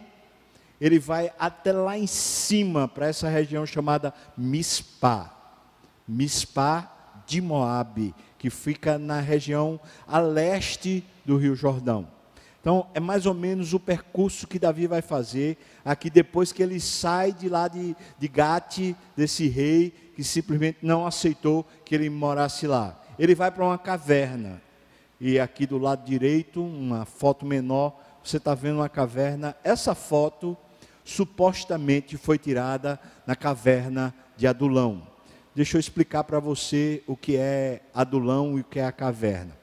ele 0.80 1.00
vai 1.00 1.32
até 1.40 1.72
lá 1.72 1.98
em 1.98 2.06
cima, 2.06 2.88
para 2.88 3.08
essa 3.08 3.28
região 3.28 3.66
chamada 3.66 4.14
Mispá. 4.38 5.34
Mispá 6.08 6.94
de 7.26 7.42
Moabe, 7.42 8.14
que 8.38 8.50
fica 8.50 8.98
na 8.98 9.20
região 9.20 9.80
a 10.08 10.20
leste 10.20 11.04
do 11.26 11.38
Rio 11.38 11.56
Jordão. 11.56 12.08
Então, 12.62 12.88
é 12.94 13.00
mais 13.00 13.26
ou 13.26 13.34
menos 13.34 13.74
o 13.74 13.80
percurso 13.80 14.46
que 14.46 14.60
Davi 14.60 14.88
vai 14.88 15.02
fazer 15.02 15.58
aqui 15.86 16.10
depois 16.10 16.52
que 16.52 16.62
ele 16.62 16.80
sai 16.80 17.32
de 17.32 17.48
lá 17.48 17.68
de, 17.68 17.96
de 18.20 18.28
Gate, 18.28 18.94
desse 19.16 19.48
rei 19.48 19.92
que 20.16 20.24
simplesmente 20.24 20.80
não 20.82 21.08
aceitou 21.08 21.66
que 21.86 21.96
ele 21.96 22.10
morasse 22.10 22.68
lá. 22.68 23.02
Ele 23.18 23.34
vai 23.34 23.52
para 23.52 23.64
uma 23.64 23.78
caverna. 23.78 24.62
E 25.20 25.40
aqui 25.40 25.66
do 25.66 25.78
lado 25.78 26.06
direito, 26.06 26.62
uma 26.62 27.06
foto 27.06 27.46
menor, 27.46 27.98
você 28.24 28.38
está 28.38 28.54
vendo 28.54 28.80
uma 28.80 28.90
caverna. 28.90 29.56
Essa 29.64 29.96
foto 29.96 30.58
supostamente 31.06 32.18
foi 32.18 32.38
tirada 32.38 33.00
na 33.26 33.36
caverna 33.36 34.14
de 34.36 34.46
Adulão. 34.46 35.08
Deixa 35.58 35.76
eu 35.76 35.80
explicar 35.80 36.24
para 36.24 36.40
você 36.40 37.04
o 37.06 37.18
que 37.18 37.36
é 37.36 37.82
Adulão 37.94 38.58
e 38.58 38.62
o 38.62 38.64
que 38.64 38.80
é 38.80 38.86
a 38.86 38.92
caverna 38.94 39.58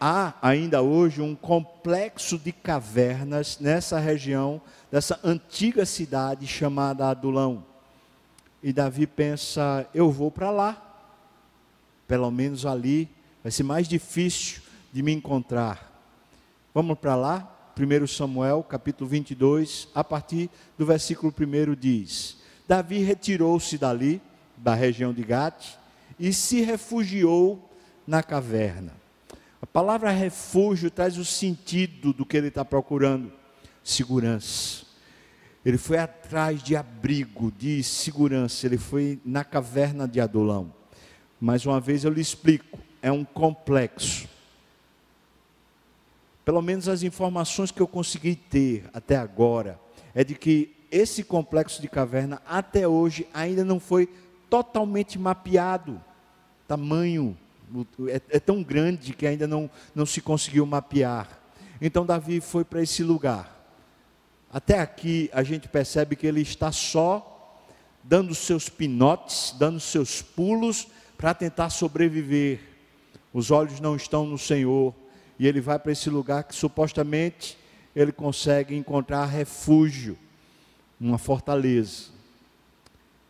há 0.00 0.34
ainda 0.42 0.82
hoje 0.82 1.20
um 1.20 1.36
complexo 1.36 2.36
de 2.36 2.50
cavernas 2.50 3.60
nessa 3.60 4.00
região, 4.00 4.60
dessa 4.90 5.20
antiga 5.22 5.86
cidade 5.86 6.46
chamada 6.48 7.08
Adulão. 7.08 7.64
E 8.60 8.72
Davi 8.72 9.06
pensa: 9.06 9.86
eu 9.94 10.10
vou 10.10 10.32
para 10.32 10.50
lá, 10.50 11.04
pelo 12.08 12.30
menos 12.30 12.66
ali 12.66 13.08
vai 13.42 13.52
ser 13.52 13.62
mais 13.62 13.86
difícil 13.86 14.62
de 14.92 15.02
me 15.02 15.12
encontrar. 15.12 15.90
Vamos 16.74 16.98
para 16.98 17.14
lá? 17.14 17.48
1 17.78 18.06
Samuel, 18.08 18.62
capítulo 18.64 19.08
22, 19.08 19.88
a 19.94 20.02
partir 20.02 20.50
do 20.76 20.84
versículo 20.84 21.32
1 21.32 21.74
diz: 21.76 22.36
Davi 22.66 22.98
retirou-se 22.98 23.78
dali, 23.78 24.20
da 24.62 24.74
região 24.74 25.12
de 25.12 25.22
Gate, 25.22 25.74
e 26.18 26.32
se 26.32 26.60
refugiou 26.60 27.70
na 28.06 28.22
caverna. 28.22 28.92
A 29.60 29.66
palavra 29.66 30.10
refúgio 30.10 30.90
traz 30.90 31.18
o 31.18 31.24
sentido 31.24 32.12
do 32.12 32.24
que 32.24 32.36
ele 32.36 32.48
está 32.48 32.64
procurando: 32.64 33.32
segurança. 33.82 34.84
Ele 35.64 35.78
foi 35.78 35.98
atrás 35.98 36.62
de 36.62 36.74
abrigo, 36.74 37.52
de 37.52 37.82
segurança. 37.82 38.66
Ele 38.66 38.78
foi 38.78 39.20
na 39.24 39.44
caverna 39.44 40.08
de 40.08 40.20
Adulão. 40.20 40.72
Mais 41.40 41.64
uma 41.64 41.80
vez 41.80 42.04
eu 42.04 42.12
lhe 42.12 42.20
explico: 42.20 42.78
é 43.00 43.10
um 43.10 43.24
complexo. 43.24 44.28
Pelo 46.44 46.60
menos 46.60 46.88
as 46.88 47.02
informações 47.02 47.70
que 47.70 47.80
eu 47.80 47.86
consegui 47.86 48.34
ter 48.34 48.84
até 48.92 49.16
agora 49.16 49.78
é 50.14 50.24
de 50.24 50.34
que 50.34 50.74
esse 50.90 51.22
complexo 51.22 51.80
de 51.80 51.88
caverna 51.88 52.42
até 52.44 52.86
hoje 52.86 53.26
ainda 53.32 53.64
não 53.64 53.80
foi 53.80 54.08
totalmente 54.52 55.18
mapeado. 55.18 55.98
Tamanho, 56.68 57.34
é, 58.06 58.20
é 58.28 58.38
tão 58.38 58.62
grande 58.62 59.14
que 59.14 59.26
ainda 59.26 59.46
não, 59.46 59.70
não 59.94 60.04
se 60.04 60.20
conseguiu 60.20 60.66
mapear. 60.66 61.40
Então 61.80 62.04
Davi 62.04 62.38
foi 62.38 62.62
para 62.62 62.82
esse 62.82 63.02
lugar. 63.02 63.50
Até 64.52 64.78
aqui 64.78 65.30
a 65.32 65.42
gente 65.42 65.68
percebe 65.68 66.14
que 66.16 66.26
ele 66.26 66.42
está 66.42 66.70
só 66.70 67.56
dando 68.04 68.34
seus 68.34 68.68
pinotes, 68.68 69.54
dando 69.58 69.80
seus 69.80 70.20
pulos 70.20 70.86
para 71.16 71.32
tentar 71.32 71.70
sobreviver. 71.70 72.60
Os 73.32 73.50
olhos 73.50 73.80
não 73.80 73.96
estão 73.96 74.26
no 74.26 74.36
Senhor 74.36 74.94
e 75.38 75.46
ele 75.46 75.62
vai 75.62 75.78
para 75.78 75.92
esse 75.92 76.10
lugar 76.10 76.44
que 76.44 76.54
supostamente 76.54 77.56
ele 77.96 78.12
consegue 78.12 78.76
encontrar 78.76 79.24
refúgio, 79.24 80.18
uma 81.00 81.16
fortaleza. 81.16 82.11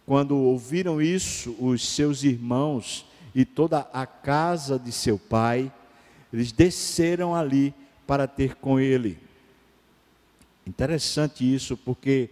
Quando 0.04 0.36
ouviram 0.36 1.00
isso, 1.00 1.56
os 1.60 1.86
seus 1.86 2.24
irmãos 2.24 3.06
e 3.34 3.44
toda 3.44 3.88
a 3.92 4.04
casa 4.04 4.78
de 4.78 4.92
seu 4.92 5.18
pai, 5.18 5.72
eles 6.32 6.52
desceram 6.52 7.34
ali 7.34 7.74
para 8.06 8.26
ter 8.26 8.56
com 8.56 8.80
ele. 8.80 9.18
Interessante 10.66 11.42
isso, 11.42 11.76
porque 11.76 12.30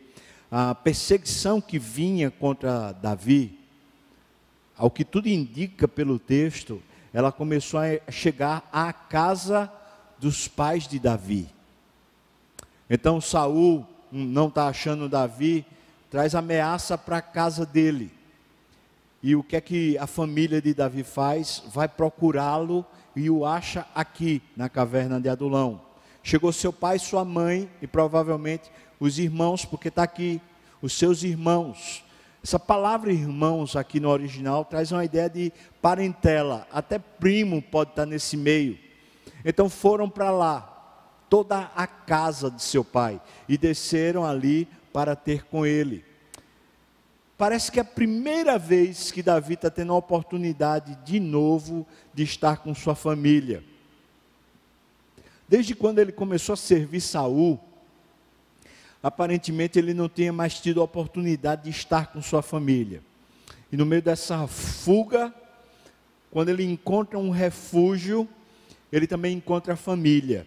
a 0.50 0.74
perseguição 0.74 1.60
que 1.60 1.78
vinha 1.78 2.30
contra 2.30 2.92
Davi, 2.92 3.58
ao 4.76 4.90
que 4.90 5.04
tudo 5.04 5.28
indica 5.28 5.86
pelo 5.86 6.18
texto, 6.18 6.82
ela 7.12 7.30
começou 7.30 7.80
a 7.80 8.10
chegar 8.10 8.68
à 8.72 8.92
casa 8.92 9.70
dos 10.18 10.48
pais 10.48 10.86
de 10.86 10.98
Davi. 10.98 11.48
Então 12.88 13.20
Saul 13.20 13.86
não 14.10 14.48
está 14.48 14.66
achando 14.66 15.08
Davi, 15.08 15.64
traz 16.10 16.34
ameaça 16.34 16.98
para 16.98 17.18
a 17.18 17.22
casa 17.22 17.64
dele. 17.64 18.12
E 19.22 19.36
o 19.36 19.42
que 19.42 19.54
é 19.54 19.60
que 19.60 19.96
a 19.98 20.06
família 20.06 20.60
de 20.60 20.74
Davi 20.74 21.02
faz? 21.02 21.62
Vai 21.72 21.86
procurá-lo 21.86 22.84
e 23.14 23.30
o 23.30 23.46
acha 23.46 23.86
aqui, 23.94 24.42
na 24.56 24.68
caverna 24.68 25.20
de 25.20 25.28
Adulão. 25.28 25.80
Chegou 26.22 26.52
seu 26.52 26.72
pai, 26.72 26.98
sua 26.98 27.24
mãe 27.24 27.70
e 27.80 27.86
provavelmente 27.86 28.70
os 28.98 29.18
irmãos, 29.18 29.64
porque 29.64 29.88
está 29.88 30.02
aqui, 30.02 30.40
os 30.82 30.92
seus 30.92 31.22
irmãos. 31.22 32.04
Essa 32.42 32.58
palavra 32.58 33.12
irmãos 33.12 33.76
aqui 33.76 34.00
no 34.00 34.08
original 34.08 34.64
traz 34.64 34.90
uma 34.90 35.04
ideia 35.04 35.28
de 35.28 35.52
parentela, 35.82 36.66
até 36.72 36.98
primo 36.98 37.60
pode 37.60 37.90
estar 37.90 38.06
nesse 38.06 38.36
meio. 38.36 38.78
Então 39.44 39.68
foram 39.68 40.08
para 40.08 40.30
lá, 40.30 40.66
toda 41.28 41.70
a 41.76 41.86
casa 41.86 42.50
de 42.50 42.62
seu 42.62 42.82
pai, 42.82 43.20
e 43.46 43.58
desceram 43.58 44.24
ali 44.24 44.66
para 44.92 45.14
ter 45.14 45.44
com 45.44 45.64
ele 45.64 46.04
parece 47.40 47.72
que 47.72 47.78
é 47.78 47.82
a 47.82 47.86
primeira 47.86 48.58
vez 48.58 49.10
que 49.10 49.22
Davi 49.22 49.54
está 49.54 49.70
tendo 49.70 49.94
a 49.94 49.96
oportunidade 49.96 50.94
de 51.06 51.18
novo 51.18 51.86
de 52.12 52.22
estar 52.22 52.58
com 52.58 52.74
sua 52.74 52.94
família. 52.94 53.64
Desde 55.48 55.74
quando 55.74 56.00
ele 56.00 56.12
começou 56.12 56.52
a 56.52 56.56
servir 56.56 57.00
Saul, 57.00 57.58
aparentemente 59.02 59.78
ele 59.78 59.94
não 59.94 60.06
tinha 60.06 60.30
mais 60.30 60.60
tido 60.60 60.82
a 60.82 60.84
oportunidade 60.84 61.64
de 61.64 61.70
estar 61.70 62.08
com 62.12 62.20
sua 62.20 62.42
família. 62.42 63.02
E 63.72 63.76
no 63.76 63.86
meio 63.86 64.02
dessa 64.02 64.46
fuga, 64.46 65.34
quando 66.30 66.50
ele 66.50 66.64
encontra 66.64 67.18
um 67.18 67.30
refúgio, 67.30 68.28
ele 68.92 69.06
também 69.06 69.34
encontra 69.34 69.72
a 69.72 69.76
família. 69.78 70.46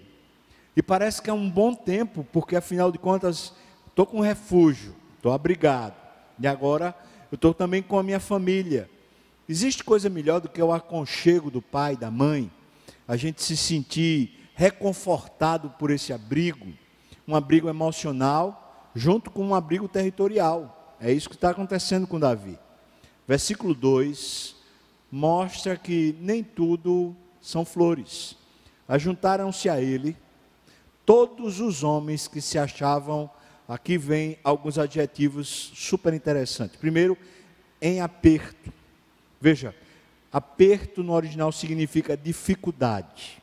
E 0.76 0.84
parece 0.84 1.24
que 1.24 1.30
é 1.32 1.34
um 1.34 1.50
bom 1.50 1.74
tempo, 1.74 2.24
porque 2.32 2.56
afinal 2.56 2.92
de 2.92 3.00
contas, 3.00 3.52
estou 3.94 4.08
com 4.08 4.20
refúgio, 4.20 4.96
estou 5.16 5.32
abrigado. 5.32 5.94
E 6.40 6.48
agora 6.48 6.96
eu 7.32 7.36
estou 7.36 7.54
também 7.54 7.82
com 7.82 7.98
a 8.00 8.04
minha 8.04 8.20
família. 8.20 8.90
Existe 9.48 9.84
coisa 9.84 10.10
melhor 10.10 10.42
do 10.42 10.50
que 10.50 10.62
o 10.62 10.74
aconchego 10.74 11.52
do 11.52 11.62
pai, 11.62 11.96
da 11.96 12.10
mãe, 12.10 12.52
a 13.08 13.16
gente 13.16 13.44
se 13.44 13.56
sentir 13.56 14.50
reconfortado 14.56 15.70
por 15.72 15.92
esse 15.92 16.12
abrigo, 16.12 16.74
um 17.28 17.36
abrigo 17.36 17.70
emocional, 17.70 18.90
junto 18.96 19.30
com 19.30 19.46
um 19.46 19.56
abrigo 19.56 19.88
territorial. 19.88 20.96
É 21.00 21.12
isso 21.12 21.30
que 21.30 21.36
está 21.36 21.52
acontecendo 21.52 22.08
com 22.08 22.20
Davi. 22.20 22.58
Versículo 23.28 23.76
2 23.76 24.56
mostra 25.12 25.78
que 25.78 26.16
nem 26.20 26.44
tudo 26.44 27.16
são 27.40 27.64
flores. 27.64 28.36
Ajuntaram-se 28.88 29.70
a 29.70 29.80
ele 29.80 30.18
todos 31.06 31.60
os 31.60 31.84
homens 31.84 32.28
que 32.28 32.42
se 32.42 32.58
achavam, 32.58 33.30
aqui 33.74 33.98
vem 33.98 34.38
alguns 34.44 34.78
adjetivos 34.78 35.72
super 35.74 36.14
interessantes. 36.14 36.76
Primeiro, 36.76 37.18
em 37.82 38.02
aperto. 38.02 38.72
Veja, 39.42 39.76
aperto 40.32 41.02
no 41.02 41.12
original 41.12 41.52
significa 41.52 42.16
dificuldade, 42.16 43.42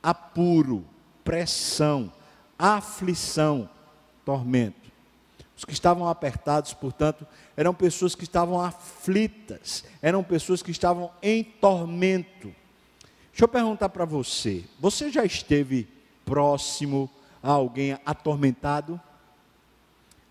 apuro, 0.00 0.84
pressão, 1.24 2.12
aflição, 2.56 3.68
tormento. 4.24 4.92
Os 5.56 5.64
que 5.64 5.72
estavam 5.72 6.08
apertados, 6.08 6.72
portanto, 6.72 7.26
eram 7.56 7.74
pessoas 7.74 8.14
que 8.14 8.22
estavam 8.22 8.60
aflitas, 8.60 9.84
eram 10.00 10.22
pessoas 10.22 10.62
que 10.62 10.70
estavam 10.70 11.10
em 11.20 11.42
tormento. 11.42 12.54
Deixa 13.32 13.44
eu 13.44 13.48
perguntar 13.48 13.88
para 13.88 14.04
você: 14.04 14.64
você 14.78 15.10
já 15.10 15.24
esteve 15.24 15.88
próximo 16.24 17.10
a 17.42 17.50
alguém 17.50 17.98
atormentado? 18.06 19.00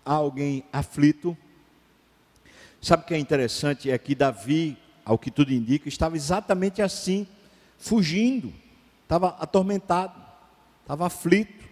A 0.04 0.14
alguém 0.14 0.64
aflito? 0.72 1.36
Sabe 2.80 3.04
o 3.04 3.06
que 3.06 3.14
é 3.14 3.18
interessante? 3.18 3.90
É 3.90 3.98
que 3.98 4.14
Davi, 4.14 4.76
ao 5.04 5.18
que 5.18 5.30
tudo 5.30 5.52
indica, 5.52 5.88
estava 5.88 6.16
exatamente 6.16 6.82
assim, 6.82 7.26
fugindo, 7.78 8.52
estava 9.02 9.28
atormentado, 9.38 10.20
estava 10.80 11.06
aflito, 11.06 11.68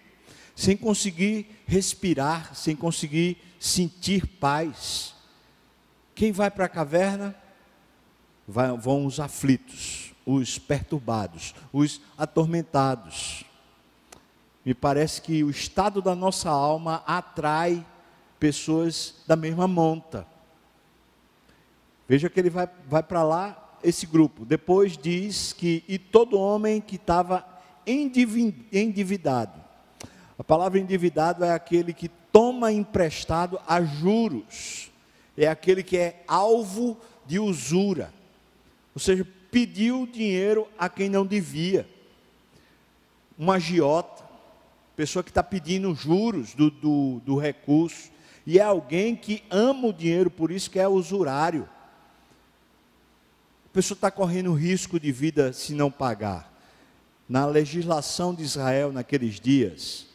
sem 0.55 0.77
conseguir 0.77 1.47
respirar, 1.65 2.55
sem 2.55 2.75
conseguir 2.75 3.37
sentir 3.59 4.25
paz. 4.25 5.13
Quem 6.15 6.31
vai 6.31 6.49
para 6.49 6.65
a 6.65 6.69
caverna? 6.69 7.35
Vão 8.47 9.05
os 9.05 9.19
aflitos 9.19 10.11
os 10.25 10.57
perturbados, 10.57 11.53
os 11.71 12.01
atormentados. 12.17 13.43
Me 14.63 14.73
parece 14.73 15.21
que 15.21 15.43
o 15.43 15.49
estado 15.49 16.01
da 16.01 16.15
nossa 16.15 16.49
alma 16.49 17.03
atrai 17.07 17.85
pessoas 18.41 19.13
da 19.27 19.35
mesma 19.35 19.67
monta. 19.67 20.25
Veja 22.09 22.27
que 22.27 22.39
ele 22.39 22.49
vai, 22.49 22.67
vai 22.87 23.03
para 23.03 23.21
lá, 23.21 23.77
esse 23.83 24.07
grupo. 24.07 24.43
Depois 24.43 24.97
diz 24.97 25.53
que, 25.53 25.83
e 25.87 25.99
todo 25.99 26.39
homem 26.39 26.81
que 26.81 26.95
estava 26.95 27.45
endividado. 27.85 29.61
A 30.39 30.43
palavra 30.43 30.79
endividado 30.79 31.45
é 31.45 31.53
aquele 31.53 31.93
que 31.93 32.09
toma 32.31 32.71
emprestado 32.71 33.59
a 33.67 33.79
juros, 33.83 34.89
é 35.37 35.47
aquele 35.47 35.83
que 35.83 35.95
é 35.95 36.23
alvo 36.27 36.97
de 37.27 37.37
usura. 37.37 38.11
Ou 38.95 38.99
seja, 38.99 39.25
pediu 39.51 40.07
dinheiro 40.07 40.67
a 40.79 40.89
quem 40.89 41.09
não 41.09 41.27
devia. 41.27 41.87
Um 43.37 43.51
agiota, 43.51 44.23
pessoa 44.95 45.21
que 45.23 45.29
está 45.29 45.43
pedindo 45.43 45.93
juros 45.93 46.55
do, 46.55 46.71
do, 46.71 47.21
do 47.23 47.37
recurso, 47.37 48.10
e 48.45 48.59
é 48.59 48.63
alguém 48.63 49.15
que 49.15 49.43
ama 49.49 49.87
o 49.87 49.93
dinheiro, 49.93 50.29
por 50.29 50.51
isso 50.51 50.69
que 50.69 50.79
é 50.79 50.87
usurário. 50.87 51.67
A 53.65 53.69
pessoa 53.73 53.95
está 53.95 54.11
correndo 54.11 54.53
risco 54.53 54.99
de 54.99 55.11
vida 55.11 55.53
se 55.53 55.73
não 55.73 55.91
pagar. 55.91 56.51
Na 57.29 57.45
legislação 57.45 58.35
de 58.35 58.43
Israel 58.43 58.91
naqueles 58.91 59.39
dias, 59.39 60.07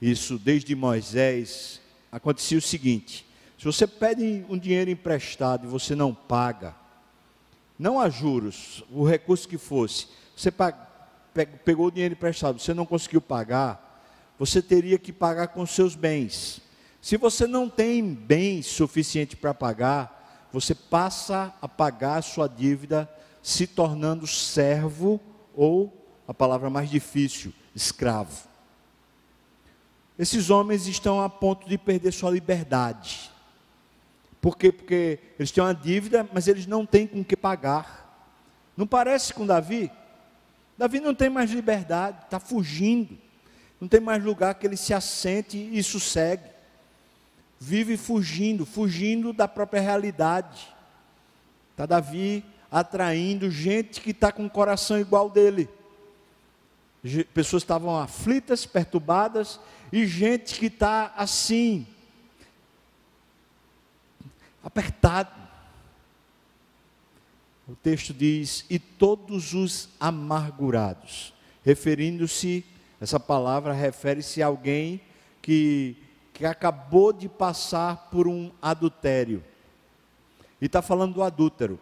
isso 0.00 0.38
desde 0.38 0.74
Moisés, 0.74 1.80
acontecia 2.10 2.56
o 2.56 2.62
seguinte: 2.62 3.26
se 3.58 3.64
você 3.64 3.86
pede 3.86 4.46
um 4.48 4.56
dinheiro 4.56 4.90
emprestado 4.90 5.66
e 5.66 5.70
você 5.70 5.94
não 5.94 6.14
paga, 6.14 6.74
não 7.78 8.00
há 8.00 8.08
juros, 8.08 8.84
o 8.90 9.04
recurso 9.04 9.48
que 9.48 9.58
fosse, 9.58 10.06
você 10.34 10.50
pegou 11.64 11.88
o 11.88 11.90
dinheiro 11.90 12.14
emprestado, 12.14 12.58
você 12.58 12.72
não 12.72 12.86
conseguiu 12.86 13.20
pagar, 13.20 14.02
você 14.38 14.62
teria 14.62 14.98
que 14.98 15.12
pagar 15.12 15.48
com 15.48 15.66
seus 15.66 15.94
bens. 15.94 16.60
Se 17.04 17.18
você 17.18 17.46
não 17.46 17.68
tem 17.68 18.02
bens 18.14 18.64
suficiente 18.64 19.36
para 19.36 19.52
pagar, 19.52 20.48
você 20.50 20.74
passa 20.74 21.54
a 21.60 21.68
pagar 21.68 22.16
a 22.16 22.22
sua 22.22 22.48
dívida 22.48 23.06
se 23.42 23.66
tornando 23.66 24.26
servo 24.26 25.20
ou, 25.54 25.92
a 26.26 26.32
palavra 26.32 26.70
mais 26.70 26.88
difícil, 26.88 27.52
escravo. 27.74 28.48
Esses 30.18 30.48
homens 30.48 30.86
estão 30.86 31.20
a 31.20 31.28
ponto 31.28 31.68
de 31.68 31.76
perder 31.76 32.10
sua 32.10 32.30
liberdade. 32.30 33.30
Por 34.40 34.56
quê? 34.56 34.72
Porque 34.72 35.18
eles 35.38 35.50
têm 35.50 35.62
uma 35.62 35.74
dívida, 35.74 36.26
mas 36.32 36.48
eles 36.48 36.66
não 36.66 36.86
têm 36.86 37.06
com 37.06 37.22
que 37.22 37.36
pagar. 37.36 38.32
Não 38.74 38.86
parece 38.86 39.34
com 39.34 39.44
Davi? 39.44 39.92
Davi 40.78 41.00
não 41.00 41.14
tem 41.14 41.28
mais 41.28 41.50
liberdade, 41.50 42.22
está 42.24 42.40
fugindo. 42.40 43.18
Não 43.78 43.88
tem 43.88 44.00
mais 44.00 44.24
lugar 44.24 44.54
que 44.54 44.66
ele 44.66 44.78
se 44.78 44.94
assente 44.94 45.58
e 45.70 45.82
sossegue. 45.82 46.53
Vive 47.58 47.96
fugindo, 47.96 48.66
fugindo 48.66 49.32
da 49.32 49.48
própria 49.48 49.80
realidade. 49.80 50.68
Está 51.70 51.86
Davi 51.86 52.44
atraindo 52.70 53.50
gente 53.50 54.00
que 54.00 54.10
está 54.10 54.32
com 54.32 54.46
o 54.46 54.50
coração 54.50 54.98
igual 54.98 55.30
dele. 55.30 55.68
Pessoas 57.32 57.62
estavam 57.62 57.98
aflitas, 57.98 58.64
perturbadas, 58.64 59.60
e 59.92 60.06
gente 60.06 60.58
que 60.58 60.66
está 60.66 61.12
assim, 61.16 61.86
apertado. 64.62 65.30
O 67.68 67.76
texto 67.76 68.12
diz: 68.12 68.64
e 68.68 68.78
todos 68.78 69.54
os 69.54 69.88
amargurados, 70.00 71.32
referindo-se, 71.64 72.64
essa 73.00 73.20
palavra 73.20 73.72
refere-se 73.72 74.42
a 74.42 74.46
alguém 74.46 75.00
que, 75.42 75.96
que 76.34 76.44
acabou 76.44 77.12
de 77.12 77.28
passar 77.28 78.08
por 78.10 78.26
um 78.26 78.50
adultério. 78.60 79.42
E 80.60 80.66
está 80.66 80.82
falando 80.82 81.14
do 81.14 81.22
adúltero. 81.22 81.78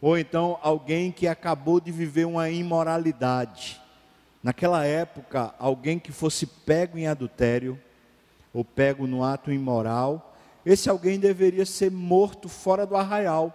Ou 0.00 0.16
então 0.16 0.58
alguém 0.62 1.10
que 1.10 1.26
acabou 1.26 1.80
de 1.80 1.90
viver 1.90 2.24
uma 2.24 2.48
imoralidade. 2.48 3.80
Naquela 4.40 4.84
época, 4.86 5.52
alguém 5.58 5.98
que 5.98 6.12
fosse 6.12 6.46
pego 6.46 6.96
em 6.96 7.08
adultério, 7.08 7.78
ou 8.54 8.64
pego 8.64 9.08
no 9.08 9.24
ato 9.24 9.50
imoral, 9.50 10.36
esse 10.64 10.88
alguém 10.88 11.18
deveria 11.18 11.66
ser 11.66 11.90
morto 11.90 12.48
fora 12.48 12.86
do 12.86 12.94
arraial. 12.94 13.52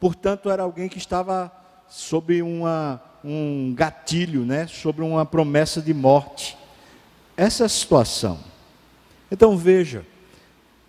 Portanto, 0.00 0.50
era 0.50 0.64
alguém 0.64 0.88
que 0.88 0.98
estava 0.98 1.52
sob 1.88 2.42
uma, 2.42 3.00
um 3.22 3.72
gatilho, 3.72 4.44
né? 4.44 4.66
sobre 4.66 5.04
uma 5.04 5.24
promessa 5.24 5.80
de 5.80 5.94
morte. 5.94 6.58
Essa 7.36 7.62
é 7.62 7.66
a 7.66 7.68
situação. 7.68 8.55
Então 9.30 9.56
veja, 9.56 10.04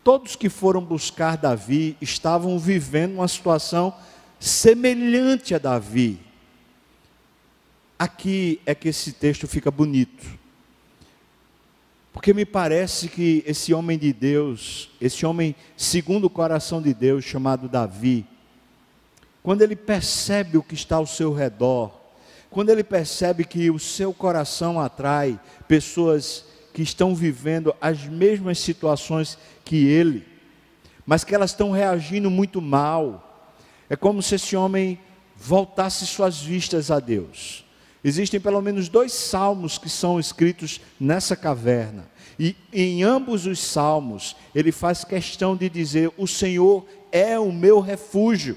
todos 0.04 0.36
que 0.36 0.50
foram 0.50 0.82
buscar 0.82 1.38
Davi 1.38 1.97
estavam 2.00 2.58
vivendo 2.60 3.15
uma 3.15 3.28
situação 3.28 3.93
semelhante 4.39 5.56
a 5.56 5.58
Davi. 5.58 6.19
Aqui 7.97 8.62
é 8.65 8.76
que 8.76 8.89
esse 8.89 9.12
texto 9.12 9.47
fica 9.47 9.71
bonito. 9.71 10.26
Porque 12.13 12.34
me 12.34 12.45
parece 12.45 13.10
que 13.10 13.43
esse 13.45 13.73
homem 13.73 13.97
de 13.97 14.12
Deus, 14.12 14.89
esse 15.00 15.26
homem 15.26 15.56
segundo 15.76 16.26
o 16.26 16.30
coração 16.30 16.82
de 16.82 16.93
Deus, 16.93 17.23
chamado 17.23 17.69
Davi, 17.69 18.26
quando 19.43 19.62
ele 19.62 19.76
percebe 19.76 20.58
o 20.58 20.63
que 20.63 20.73
está 20.73 20.95
ao 20.95 21.06
seu 21.06 21.34
redor, 21.34 21.91
quando 22.50 22.69
ele 22.69 22.84
percebe 22.84 23.45
que 23.45 23.69
o 23.69 23.78
seu 23.78 24.13
coração 24.13 24.80
atrai 24.80 25.39
pessoas 25.67 26.43
que 26.77 26.83
estão 26.83 27.15
vivendo 27.15 27.75
as 27.81 28.03
mesmas 28.03 28.59
situações 28.59 29.35
que 29.65 29.87
ele, 29.87 30.23
mas 31.07 31.23
que 31.23 31.33
elas 31.33 31.49
estão 31.49 31.71
reagindo 31.71 32.29
muito 32.29 32.61
mal, 32.61 33.49
é 33.89 33.95
como 33.95 34.21
se 34.21 34.35
esse 34.35 34.55
homem 34.55 34.99
voltasse 35.35 36.05
suas 36.05 36.39
vistas 36.39 36.91
a 36.91 36.99
Deus. 36.99 37.65
Existem 38.03 38.39
pelo 38.39 38.61
menos 38.61 38.89
dois 38.89 39.11
salmos 39.11 39.79
que 39.79 39.89
são 39.89 40.19
escritos 40.19 40.79
nessa 40.99 41.35
caverna. 41.35 42.07
E 42.37 42.55
em 42.71 43.01
ambos 43.01 43.47
os 43.47 43.57
salmos, 43.57 44.35
ele 44.53 44.71
faz 44.71 45.03
questão 45.03 45.55
de 45.55 45.67
dizer: 45.71 46.11
O 46.15 46.27
Senhor 46.27 46.85
é 47.11 47.39
o 47.39 47.51
meu 47.51 47.79
refúgio. 47.79 48.55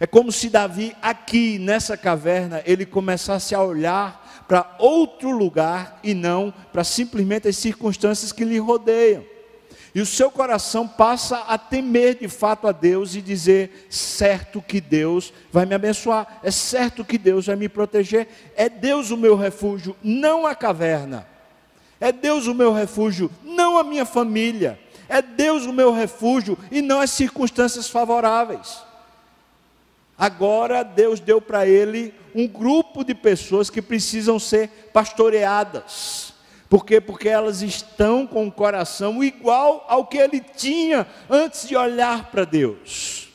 É 0.00 0.06
como 0.06 0.32
se 0.32 0.48
Davi, 0.48 0.96
aqui 1.02 1.58
nessa 1.58 1.94
caverna, 1.94 2.62
ele 2.64 2.86
começasse 2.86 3.54
a 3.54 3.62
olhar 3.62 4.17
para 4.48 4.74
outro 4.78 5.30
lugar 5.30 6.00
e 6.02 6.14
não 6.14 6.52
para 6.72 6.82
simplesmente 6.82 7.46
as 7.46 7.56
circunstâncias 7.58 8.32
que 8.32 8.44
lhe 8.44 8.58
rodeiam. 8.58 9.22
E 9.94 10.00
o 10.00 10.06
seu 10.06 10.30
coração 10.30 10.86
passa 10.86 11.38
a 11.40 11.58
temer 11.58 12.14
de 12.14 12.28
fato 12.28 12.66
a 12.66 12.72
Deus 12.72 13.14
e 13.14 13.20
dizer: 13.20 13.86
certo 13.90 14.62
que 14.62 14.80
Deus 14.80 15.32
vai 15.52 15.66
me 15.66 15.74
abençoar, 15.74 16.40
é 16.42 16.50
certo 16.50 17.04
que 17.04 17.18
Deus 17.18 17.46
vai 17.46 17.56
me 17.56 17.68
proteger, 17.68 18.28
é 18.56 18.68
Deus 18.68 19.10
o 19.10 19.16
meu 19.16 19.36
refúgio, 19.36 19.96
não 20.02 20.46
a 20.46 20.54
caverna, 20.54 21.26
é 22.00 22.10
Deus 22.10 22.46
o 22.46 22.54
meu 22.54 22.72
refúgio, 22.72 23.30
não 23.42 23.76
a 23.76 23.84
minha 23.84 24.04
família, 24.04 24.78
é 25.08 25.20
Deus 25.20 25.64
o 25.66 25.72
meu 25.72 25.92
refúgio 25.92 26.56
e 26.70 26.80
não 26.80 27.00
as 27.00 27.10
circunstâncias 27.10 27.88
favoráveis. 27.88 28.87
Agora 30.18 30.82
Deus 30.82 31.20
deu 31.20 31.40
para 31.40 31.64
ele 31.64 32.12
um 32.34 32.48
grupo 32.48 33.04
de 33.04 33.14
pessoas 33.14 33.70
que 33.70 33.80
precisam 33.80 34.36
ser 34.38 34.68
pastoreadas. 34.92 36.34
Por 36.68 36.84
quê? 36.84 37.00
Porque 37.00 37.28
elas 37.28 37.62
estão 37.62 38.26
com 38.26 38.46
o 38.46 38.52
coração 38.52 39.22
igual 39.22 39.86
ao 39.88 40.06
que 40.06 40.18
ele 40.18 40.40
tinha 40.40 41.06
antes 41.30 41.68
de 41.68 41.76
olhar 41.76 42.30
para 42.30 42.44
Deus. 42.44 43.28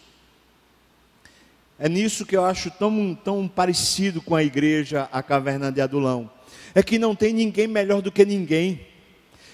É 1.80 1.89
nisso 1.89 2.26
que 2.26 2.36
eu 2.36 2.46
acho 2.46 2.69
tão, 2.69 3.15
tão 3.15 3.48
parecido 3.48 4.22
com 4.22 4.36
a 4.36 4.43
igreja, 4.43 5.10
a 5.12 5.24
caverna 5.24 5.72
de 5.72 5.82
Adulão. 5.82 6.30
É 6.76 6.84
que 6.84 7.00
não 7.00 7.15
tem 7.15 7.34
ninguém 7.34 7.67
melhor 7.67 8.02
do 8.02 8.12
que 8.12 8.26
ninguém. 8.26 8.86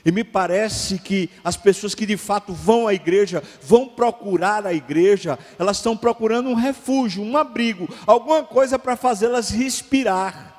E 0.06 0.12
me 0.12 0.24
parece 0.24 1.00
que 1.00 1.30
as 1.44 1.58
pessoas 1.58 1.94
que 1.94 2.06
de 2.06 2.18
fato 2.18 2.54
vão 2.54 2.88
à 2.88 2.94
igreja, 2.94 3.44
vão 3.62 3.88
procurar 3.88 4.66
a 4.66 4.74
igreja, 4.74 5.38
elas 5.58 5.78
estão 5.78 5.96
procurando 5.96 6.50
um 6.50 6.54
refúgio, 6.54 7.24
um 7.24 7.36
abrigo, 7.36 7.88
alguma 8.08 8.44
coisa 8.44 8.80
para 8.80 8.96
fazê-las 8.96 9.50
respirar. 9.50 10.56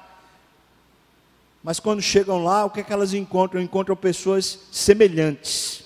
Mas 1.62 1.78
quando 1.78 2.00
chegam 2.00 2.42
lá, 2.42 2.64
o 2.64 2.70
que 2.70 2.80
é 2.80 2.82
que 2.82 2.92
elas 2.92 3.12
encontram? 3.12 3.60
Encontram 3.60 3.96
pessoas 3.96 4.58
semelhantes, 4.72 5.84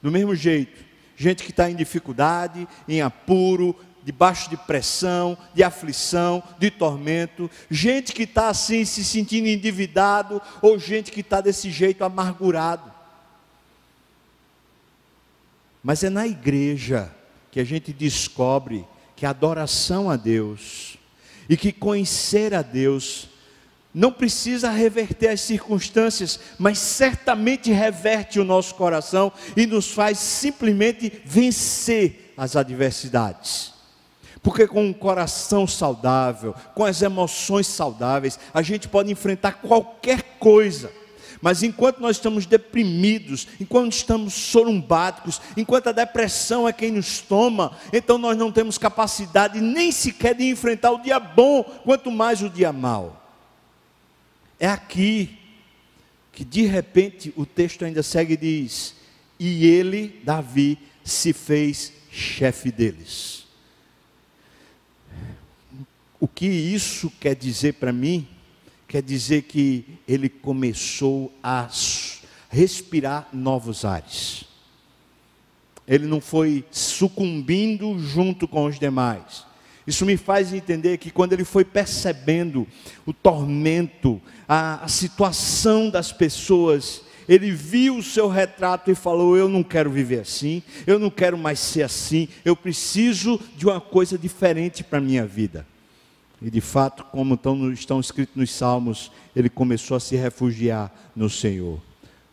do 0.00 0.10
mesmo 0.10 0.34
jeito. 0.34 0.86
Gente 1.16 1.42
que 1.42 1.50
está 1.50 1.68
em 1.68 1.74
dificuldade, 1.74 2.68
em 2.88 3.00
apuro, 3.02 3.74
debaixo 4.02 4.48
de 4.48 4.56
pressão, 4.56 5.36
de 5.54 5.62
aflição, 5.62 6.42
de 6.58 6.70
tormento, 6.70 7.50
gente 7.70 8.12
que 8.12 8.22
está 8.22 8.48
assim 8.48 8.84
se 8.84 9.04
sentindo 9.04 9.48
endividado, 9.48 10.40
ou 10.62 10.78
gente 10.78 11.10
que 11.10 11.20
está 11.20 11.40
desse 11.40 11.70
jeito 11.70 12.04
amargurado. 12.04 12.92
Mas 15.82 16.02
é 16.02 16.10
na 16.10 16.26
igreja 16.26 17.10
que 17.50 17.60
a 17.60 17.64
gente 17.64 17.92
descobre 17.92 18.84
que 19.16 19.26
a 19.26 19.30
adoração 19.30 20.10
a 20.10 20.16
Deus 20.16 20.96
e 21.48 21.56
que 21.56 21.72
conhecer 21.72 22.54
a 22.54 22.62
Deus 22.62 23.28
não 23.92 24.12
precisa 24.12 24.70
reverter 24.70 25.28
as 25.28 25.40
circunstâncias, 25.40 26.38
mas 26.58 26.78
certamente 26.78 27.72
reverte 27.72 28.38
o 28.38 28.44
nosso 28.44 28.74
coração 28.74 29.32
e 29.56 29.66
nos 29.66 29.90
faz 29.90 30.18
simplesmente 30.18 31.22
vencer 31.24 32.32
as 32.36 32.54
adversidades. 32.54 33.77
Porque 34.48 34.66
com 34.66 34.82
um 34.82 34.94
coração 34.94 35.66
saudável, 35.66 36.54
com 36.74 36.82
as 36.82 37.02
emoções 37.02 37.66
saudáveis, 37.66 38.40
a 38.54 38.62
gente 38.62 38.88
pode 38.88 39.12
enfrentar 39.12 39.60
qualquer 39.60 40.38
coisa. 40.38 40.90
Mas 41.42 41.62
enquanto 41.62 42.00
nós 42.00 42.16
estamos 42.16 42.46
deprimidos, 42.46 43.46
enquanto 43.60 43.92
estamos 43.92 44.32
sorumbáticos, 44.32 45.38
enquanto 45.54 45.88
a 45.88 45.92
depressão 45.92 46.66
é 46.66 46.72
quem 46.72 46.92
nos 46.92 47.20
toma, 47.20 47.76
então 47.92 48.16
nós 48.16 48.38
não 48.38 48.50
temos 48.50 48.78
capacidade 48.78 49.60
nem 49.60 49.92
sequer 49.92 50.34
de 50.34 50.48
enfrentar 50.48 50.92
o 50.92 51.02
dia 51.02 51.20
bom, 51.20 51.62
quanto 51.84 52.10
mais 52.10 52.40
o 52.40 52.48
dia 52.48 52.72
mau. 52.72 53.22
É 54.58 54.66
aqui 54.66 55.38
que 56.32 56.42
de 56.42 56.64
repente 56.64 57.34
o 57.36 57.44
texto 57.44 57.84
ainda 57.84 58.02
segue 58.02 58.32
e 58.32 58.38
diz: 58.38 58.94
E 59.38 59.66
ele, 59.66 60.22
Davi, 60.24 60.78
se 61.04 61.34
fez 61.34 61.92
chefe 62.10 62.72
deles. 62.72 63.37
O 66.20 66.26
que 66.26 66.46
isso 66.46 67.12
quer 67.20 67.36
dizer 67.36 67.74
para 67.74 67.92
mim? 67.92 68.26
Quer 68.88 69.02
dizer 69.02 69.42
que 69.42 69.84
ele 70.06 70.28
começou 70.28 71.32
a 71.42 71.68
respirar 72.48 73.28
novos 73.32 73.84
ares. 73.84 74.44
Ele 75.86 76.06
não 76.06 76.20
foi 76.20 76.64
sucumbindo 76.70 77.98
junto 77.98 78.48
com 78.48 78.64
os 78.64 78.78
demais. 78.78 79.46
Isso 79.86 80.04
me 80.04 80.16
faz 80.16 80.52
entender 80.52 80.98
que 80.98 81.10
quando 81.10 81.32
ele 81.32 81.44
foi 81.44 81.64
percebendo 81.64 82.66
o 83.06 83.12
tormento, 83.12 84.20
a, 84.46 84.84
a 84.84 84.88
situação 84.88 85.88
das 85.88 86.12
pessoas, 86.12 87.02
ele 87.28 87.50
viu 87.50 87.96
o 87.96 88.02
seu 88.02 88.28
retrato 88.28 88.90
e 88.90 88.94
falou: 88.94 89.36
Eu 89.36 89.48
não 89.48 89.62
quero 89.62 89.90
viver 89.90 90.20
assim, 90.20 90.62
eu 90.86 90.98
não 90.98 91.08
quero 91.08 91.38
mais 91.38 91.58
ser 91.58 91.82
assim, 91.82 92.28
eu 92.44 92.56
preciso 92.56 93.40
de 93.56 93.66
uma 93.66 93.80
coisa 93.80 94.18
diferente 94.18 94.84
para 94.84 94.98
a 94.98 95.02
minha 95.02 95.24
vida. 95.24 95.66
E 96.40 96.50
de 96.50 96.60
fato, 96.60 97.04
como 97.04 97.34
estão, 97.34 97.72
estão 97.72 98.00
escritos 98.00 98.36
nos 98.36 98.52
Salmos, 98.52 99.10
ele 99.34 99.48
começou 99.48 99.96
a 99.96 100.00
se 100.00 100.14
refugiar 100.14 100.92
no 101.14 101.28
Senhor. 101.28 101.80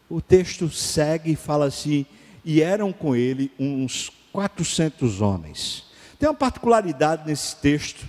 O 0.10 0.22
texto 0.22 0.70
segue 0.70 1.32
e 1.32 1.36
fala 1.36 1.66
assim: 1.66 2.06
e 2.44 2.62
eram 2.62 2.94
com 2.94 3.16
ele 3.16 3.52
uns 3.60 4.12
400 4.32 5.22
homens. 5.22 5.86
Tem 6.20 6.30
uma 6.30 6.36
particularidade 6.36 7.28
nesse 7.28 7.56
texto. 7.56 8.08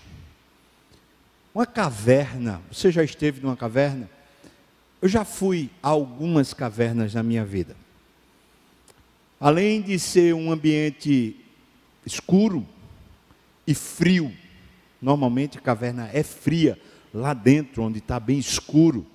Uma 1.54 1.64
caverna. 1.64 2.61
Você 2.70 2.92
já 2.92 3.02
esteve 3.02 3.40
numa 3.40 3.56
caverna? 3.56 4.11
Eu 5.00 5.09
já 5.09 5.24
fui 5.24 5.70
a 5.82 5.88
algumas 5.88 6.52
cavernas 6.52 7.14
na 7.14 7.22
minha 7.22 7.44
vida. 7.44 7.74
Além 9.40 9.80
de 9.80 9.98
ser 9.98 10.35
um 10.35 10.52
ambiente 10.52 11.37
escuro 12.04 12.66
e 13.66 13.74
frio, 13.74 14.32
Normalmente 15.07 15.57
a 15.57 15.61
caverna 15.61 16.11
é 16.12 16.25
fria, 16.25 16.77
lá 17.14 17.33
dentro, 17.33 17.85
onde 17.85 18.01
está 18.01 18.19
bem 18.19 18.40
escuro. 18.40 19.07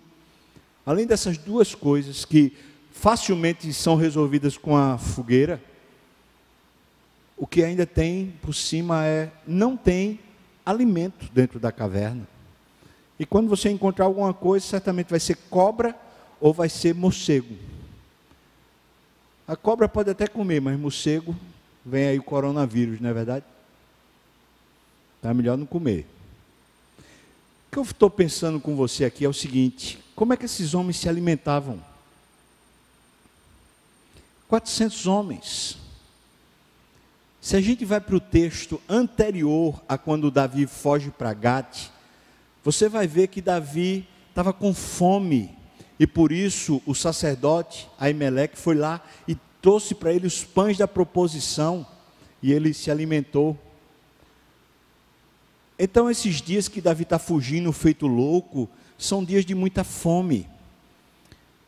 Além 0.85 1.05
dessas 1.05 1.37
duas 1.37 1.75
coisas 1.75 2.23
que 2.23 2.53
facilmente 2.93 3.73
são 3.73 3.97
resolvidas 3.97 4.57
com 4.57 4.77
a 4.77 4.97
fogueira, 4.97 5.61
o 7.35 7.45
que 7.45 7.61
ainda 7.61 7.85
tem 7.85 8.33
por 8.41 8.53
cima 8.53 9.05
é 9.05 9.33
não 9.45 9.75
tem 9.75 10.17
alimento 10.65 11.29
dentro 11.33 11.59
da 11.59 11.73
caverna. 11.73 12.25
E 13.19 13.25
quando 13.25 13.49
você 13.49 13.69
encontrar 13.69 14.05
alguma 14.05 14.33
coisa, 14.33 14.65
certamente 14.65 15.09
vai 15.09 15.19
ser 15.19 15.35
cobra 15.49 15.93
ou 16.39 16.53
vai 16.53 16.69
ser 16.69 16.95
morcego. 16.95 17.53
A 19.45 19.57
cobra 19.57 19.89
pode 19.89 20.09
até 20.09 20.25
comer, 20.25 20.61
mas 20.61 20.79
morcego 20.79 21.35
vem 21.85 22.07
aí 22.07 22.17
o 22.17 22.23
coronavírus, 22.23 23.01
não 23.01 23.09
é 23.09 23.13
verdade? 23.13 23.43
É 25.23 25.33
melhor 25.33 25.57
não 25.57 25.65
comer. 25.65 26.07
O 27.67 27.71
que 27.71 27.77
eu 27.77 27.83
estou 27.83 28.09
pensando 28.09 28.59
com 28.59 28.75
você 28.75 29.05
aqui 29.05 29.23
é 29.23 29.29
o 29.29 29.33
seguinte: 29.33 29.99
como 30.15 30.33
é 30.33 30.37
que 30.37 30.45
esses 30.45 30.73
homens 30.73 30.97
se 30.97 31.07
alimentavam? 31.07 31.81
400 34.47 35.07
homens. 35.07 35.77
Se 37.39 37.55
a 37.55 37.61
gente 37.61 37.85
vai 37.85 37.99
para 37.99 38.15
o 38.15 38.19
texto 38.19 38.79
anterior 38.87 39.81
a 39.87 39.97
quando 39.97 40.29
Davi 40.29 40.67
foge 40.67 41.09
para 41.09 41.33
Gate, 41.33 41.87
você 42.63 42.87
vai 42.87 43.07
ver 43.07 43.29
que 43.29 43.41
Davi 43.41 44.07
estava 44.29 44.53
com 44.53 44.73
fome 44.73 45.57
e 45.99 46.05
por 46.05 46.31
isso 46.31 46.81
o 46.85 46.93
sacerdote 46.93 47.87
Aimeleque 47.99 48.57
foi 48.57 48.75
lá 48.75 49.01
e 49.27 49.35
trouxe 49.61 49.95
para 49.95 50.11
ele 50.11 50.27
os 50.27 50.43
pães 50.43 50.77
da 50.77 50.87
proposição 50.87 51.85
e 52.43 52.51
ele 52.51 52.73
se 52.73 52.91
alimentou. 52.91 53.57
Então, 55.83 56.11
esses 56.11 56.43
dias 56.43 56.67
que 56.67 56.79
Davi 56.79 57.01
está 57.01 57.17
fugindo, 57.17 57.73
feito 57.73 58.05
louco, 58.05 58.69
são 58.99 59.25
dias 59.25 59.43
de 59.43 59.55
muita 59.55 59.83
fome. 59.83 60.47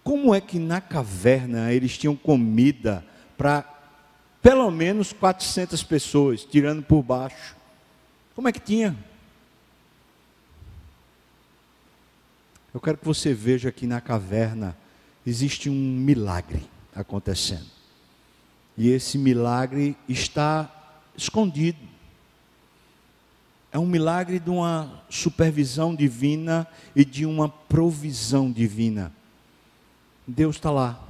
Como 0.04 0.36
é 0.36 0.40
que 0.40 0.60
na 0.60 0.80
caverna 0.80 1.74
eles 1.74 1.98
tinham 1.98 2.16
comida 2.16 3.04
para 3.36 3.64
pelo 4.40 4.70
menos 4.70 5.12
400 5.14 5.82
pessoas, 5.82 6.46
tirando 6.46 6.84
por 6.84 7.02
baixo? 7.02 7.56
Como 8.36 8.48
é 8.48 8.52
que 8.52 8.60
tinha? 8.60 8.96
Eu 12.72 12.80
quero 12.80 13.00
que 13.00 13.06
você 13.06 13.34
veja 13.34 13.72
que 13.72 13.88
na 13.88 14.00
caverna 14.00 14.78
existe 15.26 15.72
um 15.72 15.74
milagre 15.74 16.62
acontecendo. 16.94 17.66
E 18.78 18.90
esse 18.90 19.18
milagre 19.18 19.98
está 20.08 21.02
escondido 21.18 21.93
é 23.74 23.80
um 23.80 23.88
milagre 23.88 24.40
de 24.40 24.52
uma 24.52 25.04
supervisão 25.10 25.96
divina 25.96 26.68
e 26.96 27.04
de 27.04 27.26
uma 27.26 27.50
provisão 27.50 28.52
divina. 28.52 29.12
Deus 30.28 30.58
está 30.58 30.70
lá. 30.70 31.02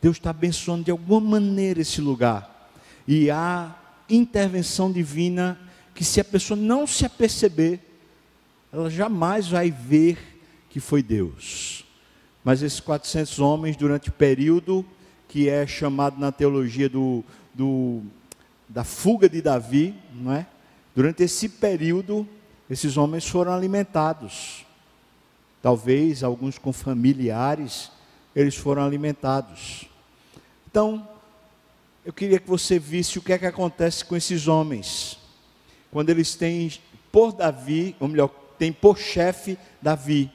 Deus 0.00 0.16
está 0.16 0.30
abençoando 0.30 0.84
de 0.84 0.90
alguma 0.90 1.20
maneira 1.38 1.82
esse 1.82 2.00
lugar. 2.00 2.70
E 3.06 3.30
há 3.30 3.76
intervenção 4.08 4.90
divina 4.90 5.60
que, 5.94 6.02
se 6.04 6.18
a 6.22 6.24
pessoa 6.24 6.58
não 6.58 6.86
se 6.86 7.04
aperceber, 7.04 7.80
ela 8.72 8.88
jamais 8.88 9.46
vai 9.46 9.70
ver 9.70 10.40
que 10.70 10.80
foi 10.80 11.02
Deus. 11.02 11.84
Mas 12.42 12.62
esses 12.62 12.80
400 12.80 13.40
homens, 13.40 13.76
durante 13.76 14.08
o 14.08 14.12
período 14.12 14.86
que 15.28 15.50
é 15.50 15.66
chamado 15.66 16.18
na 16.18 16.32
teologia 16.32 16.88
do, 16.88 17.22
do, 17.52 18.00
da 18.66 18.84
fuga 18.84 19.28
de 19.28 19.42
Davi, 19.42 19.94
não 20.14 20.32
é? 20.32 20.46
Durante 20.98 21.22
esse 21.22 21.48
período, 21.48 22.26
esses 22.68 22.96
homens 22.96 23.24
foram 23.24 23.52
alimentados. 23.52 24.66
Talvez 25.62 26.24
alguns 26.24 26.58
com 26.58 26.72
familiares, 26.72 27.92
eles 28.34 28.56
foram 28.56 28.82
alimentados. 28.84 29.88
Então, 30.68 31.08
eu 32.04 32.12
queria 32.12 32.40
que 32.40 32.48
você 32.48 32.80
visse 32.80 33.16
o 33.16 33.22
que 33.22 33.32
é 33.32 33.38
que 33.38 33.46
acontece 33.46 34.04
com 34.04 34.16
esses 34.16 34.48
homens. 34.48 35.20
Quando 35.92 36.10
eles 36.10 36.34
têm 36.34 36.72
por 37.12 37.30
Davi, 37.30 37.94
ou 38.00 38.08
melhor, 38.08 38.30
tem 38.58 38.72
por 38.72 38.98
chefe 38.98 39.56
Davi, 39.80 40.28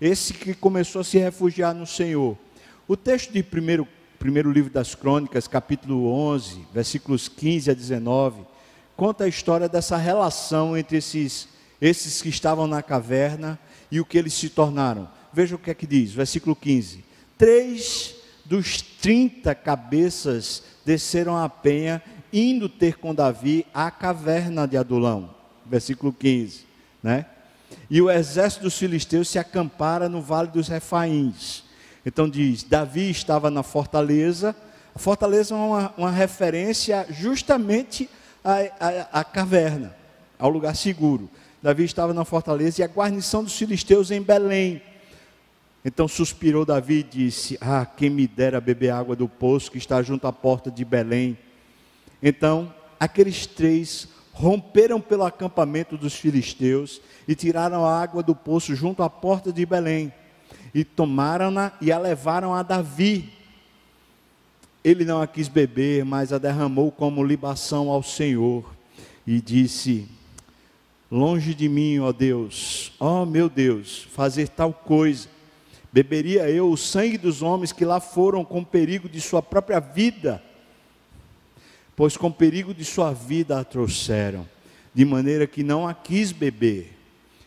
esse 0.00 0.32
que 0.32 0.54
começou 0.54 1.02
a 1.02 1.04
se 1.04 1.18
refugiar 1.18 1.74
no 1.74 1.86
Senhor. 1.86 2.38
O 2.88 2.96
texto 2.96 3.34
de 3.34 3.42
primeiro, 3.42 3.86
primeiro 4.18 4.50
livro 4.50 4.72
das 4.72 4.94
Crônicas, 4.94 5.46
capítulo 5.46 6.10
11, 6.10 6.68
versículos 6.72 7.28
15 7.28 7.70
a 7.70 7.74
19, 7.74 8.55
conta 8.96 9.24
a 9.24 9.28
história 9.28 9.68
dessa 9.68 9.96
relação 9.96 10.76
entre 10.76 10.96
esses, 10.96 11.48
esses 11.80 12.22
que 12.22 12.28
estavam 12.28 12.66
na 12.66 12.82
caverna 12.82 13.58
e 13.90 14.00
o 14.00 14.04
que 14.04 14.16
eles 14.16 14.34
se 14.34 14.48
tornaram. 14.48 15.08
Veja 15.32 15.54
o 15.54 15.58
que 15.58 15.70
é 15.70 15.74
que 15.74 15.86
diz, 15.86 16.12
versículo 16.12 16.56
15: 16.56 17.04
Três 17.36 18.14
dos 18.44 18.80
30 18.80 19.54
cabeças 19.54 20.62
desceram 20.84 21.36
a 21.36 21.48
penha, 21.48 22.02
indo 22.32 22.68
ter 22.68 22.96
com 22.96 23.14
Davi 23.14 23.66
à 23.74 23.90
caverna 23.90 24.66
de 24.66 24.76
Adulão. 24.76 25.34
Versículo 25.64 26.12
15, 26.12 26.64
né? 27.02 27.26
E 27.90 28.00
o 28.00 28.10
exército 28.10 28.62
dos 28.62 28.78
filisteus 28.78 29.28
se 29.28 29.38
acampara 29.38 30.08
no 30.08 30.22
vale 30.22 30.48
dos 30.48 30.68
Refaíns. 30.68 31.64
Então 32.04 32.28
diz: 32.28 32.62
Davi 32.62 33.10
estava 33.10 33.50
na 33.50 33.62
fortaleza. 33.62 34.54
A 34.94 34.98
fortaleza 34.98 35.54
é 35.54 35.58
uma, 35.58 35.94
uma 35.98 36.10
referência 36.10 37.06
justamente 37.10 38.08
à 39.10 39.24
caverna, 39.24 39.94
ao 40.38 40.48
lugar 40.48 40.76
seguro. 40.76 41.28
Davi 41.62 41.84
estava 41.84 42.14
na 42.14 42.24
fortaleza 42.24 42.80
e 42.80 42.84
a 42.84 42.88
guarnição 42.88 43.42
dos 43.42 43.56
filisteus 43.56 44.10
em 44.10 44.22
Belém. 44.22 44.80
Então 45.84 46.06
suspirou 46.06 46.64
Davi 46.64 46.98
e 46.98 47.02
disse: 47.02 47.58
Ah, 47.60 47.84
quem 47.84 48.10
me 48.10 48.26
dera 48.26 48.60
beber 48.60 48.90
água 48.90 49.16
do 49.16 49.28
poço 49.28 49.70
que 49.70 49.78
está 49.78 50.02
junto 50.02 50.26
à 50.26 50.32
porta 50.32 50.70
de 50.70 50.84
Belém. 50.84 51.36
Então, 52.22 52.72
aqueles 52.98 53.46
três 53.46 54.08
romperam 54.32 55.00
pelo 55.00 55.24
acampamento 55.24 55.96
dos 55.96 56.14
filisteus 56.14 57.00
e 57.26 57.34
tiraram 57.34 57.86
a 57.86 58.00
água 58.00 58.22
do 58.22 58.34
poço 58.34 58.74
junto 58.74 59.02
à 59.02 59.08
porta 59.10 59.52
de 59.52 59.64
Belém. 59.64 60.12
E 60.74 60.84
tomaram-na 60.84 61.72
e 61.80 61.90
a 61.90 61.98
levaram 61.98 62.54
a 62.54 62.62
Davi. 62.62 63.32
Ele 64.86 65.04
não 65.04 65.20
a 65.20 65.26
quis 65.26 65.48
beber, 65.48 66.04
mas 66.04 66.32
a 66.32 66.38
derramou 66.38 66.92
como 66.92 67.24
libação 67.24 67.90
ao 67.90 68.02
Senhor. 68.04 68.64
E 69.26 69.40
disse: 69.40 70.06
Longe 71.10 71.54
de 71.54 71.68
mim, 71.68 71.98
ó 71.98 72.12
Deus, 72.12 72.92
ó 73.00 73.26
meu 73.26 73.48
Deus, 73.48 74.06
fazer 74.12 74.48
tal 74.48 74.72
coisa 74.72 75.28
Beberia 75.96 76.50
eu 76.50 76.70
o 76.70 76.76
sangue 76.76 77.16
dos 77.16 77.40
homens 77.40 77.72
que 77.72 77.82
lá 77.82 78.00
foram 78.00 78.44
com 78.44 78.62
perigo 78.62 79.08
de 79.08 79.18
sua 79.18 79.40
própria 79.40 79.80
vida? 79.80 80.42
Pois 81.96 82.18
com 82.18 82.30
perigo 82.30 82.74
de 82.74 82.84
sua 82.84 83.14
vida 83.14 83.58
a 83.58 83.64
trouxeram, 83.64 84.46
de 84.94 85.06
maneira 85.06 85.46
que 85.46 85.62
não 85.62 85.88
a 85.88 85.94
quis 85.94 86.32
beber. 86.32 86.92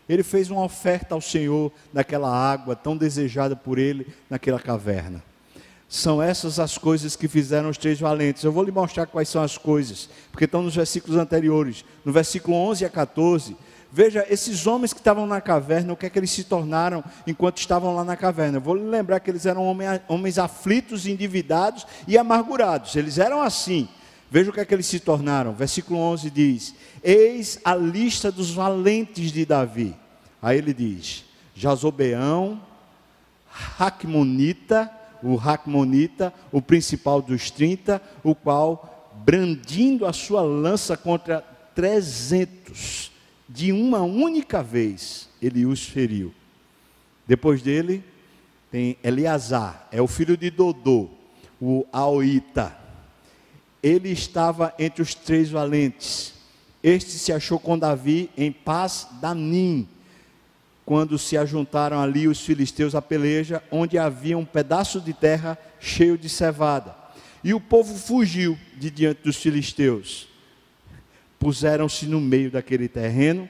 Ele 0.10 0.24
fez 0.24 0.50
uma 0.50 0.64
oferta 0.64 1.14
ao 1.14 1.22
Senhor 1.22 1.72
daquela 1.94 2.36
água 2.36 2.76
tão 2.76 2.98
desejada 2.98 3.56
por 3.56 3.78
ele 3.78 4.08
naquela 4.28 4.60
caverna. 4.60 5.24
São 5.90 6.22
essas 6.22 6.60
as 6.60 6.78
coisas 6.78 7.16
que 7.16 7.28
fizeram 7.28 7.70
os 7.70 7.78
três 7.78 8.00
valentes. 8.00 8.44
Eu 8.44 8.52
vou 8.52 8.64
lhe 8.64 8.72
mostrar 8.72 9.08
quais 9.08 9.28
são 9.28 9.42
as 9.42 9.58
coisas, 9.58 10.08
porque 10.32 10.46
estão 10.46 10.62
nos 10.62 10.76
versículos 10.76 11.18
anteriores. 11.18 11.84
No 12.06 12.14
versículo 12.14 12.56
11 12.56 12.86
a 12.86 12.90
14, 12.90 13.58
Veja, 13.92 14.24
esses 14.30 14.68
homens 14.68 14.94
que 14.94 15.00
estavam 15.00 15.26
na 15.26 15.42
caverna, 15.42 15.94
o 15.94 15.98
que 15.98 16.06
é 16.06 16.10
que 16.10 16.20
eles 16.20 16.30
se 16.30 16.44
tornaram 16.44 17.04
enquanto 17.26 17.58
estavam 17.58 17.96
lá 17.96 18.04
na 18.04 18.16
caverna? 18.16 18.58
Eu 18.58 18.62
vou 18.62 18.76
lhe 18.76 18.84
lembrar 18.84 19.20
que 19.20 19.32
eles 19.32 19.48
eram 19.48 19.66
homens, 20.08 20.38
aflitos, 20.38 21.08
endividados 21.08 21.88
e 22.08 22.16
amargurados. 22.16 22.96
Eles 22.96 23.18
eram 23.18 23.42
assim. 23.42 23.90
Veja 24.30 24.52
o 24.52 24.54
que 24.54 24.60
é 24.60 24.66
que 24.66 24.76
eles 24.76 24.86
se 24.86 25.00
tornaram. 25.00 25.54
Versículo 25.54 26.00
11 26.00 26.30
diz: 26.30 26.76
Eis 27.04 27.60
a 27.66 27.74
lista 27.74 28.32
dos 28.32 28.52
valentes 28.52 29.32
de 29.32 29.44
Davi. 29.44 29.96
Aí 30.40 30.60
ele 30.60 30.72
diz: 30.72 31.26
Jazobeão, 31.56 32.62
Hakmonita, 33.80 34.92
o 35.24 35.38
Hakmonita, 35.38 36.34
o 36.52 36.62
principal 36.62 37.22
dos 37.22 37.52
30, 37.52 38.02
o 38.24 38.34
qual, 38.34 39.14
brandindo 39.26 40.06
a 40.06 40.14
sua 40.14 40.42
lança 40.42 40.96
contra 40.96 41.42
trezentos, 41.76 43.12
de 43.48 43.72
uma 43.72 44.02
única 44.02 44.62
vez 44.62 45.30
ele 45.42 45.66
os 45.66 45.84
feriu. 45.84 46.34
Depois 47.28 47.62
dele 47.62 48.04
tem 48.72 48.98
Eleazar, 49.04 49.88
é 49.92 50.02
o 50.02 50.08
filho 50.08 50.38
de 50.38 50.50
Dodô, 50.50 51.10
o 51.60 51.86
Aoita. 51.92 52.78
Ele 53.82 54.10
estava 54.10 54.74
entre 54.78 55.02
os 55.02 55.16
três 55.16 55.50
valentes. 55.50 56.34
Este 56.84 57.12
se 57.12 57.32
achou 57.32 57.60
com 57.60 57.78
Davi 57.78 58.30
em 58.38 58.52
paz 58.52 59.08
Danim, 59.20 59.88
quando 60.90 61.20
se 61.20 61.38
ajuntaram 61.38 62.02
ali 62.02 62.28
os 62.28 62.42
filisteus 62.42 62.96
à 62.96 63.02
peleja, 63.02 63.62
onde 63.70 63.96
havia 63.96 64.36
um 64.36 64.44
pedaço 64.44 65.00
de 65.00 65.14
terra 65.14 65.56
cheio 65.80 66.18
de 66.18 66.28
cevada. 66.28 66.96
E 67.44 67.54
o 67.54 67.60
povo 67.60 67.94
fugiu 67.94 68.58
de 68.76 68.90
diante 68.90 69.22
dos 69.22 69.36
filisteus 69.36 70.28
puseram-se 71.38 72.08
no 72.08 72.20
meio 72.20 72.50
daquele 72.50 72.88
terreno 72.88 73.48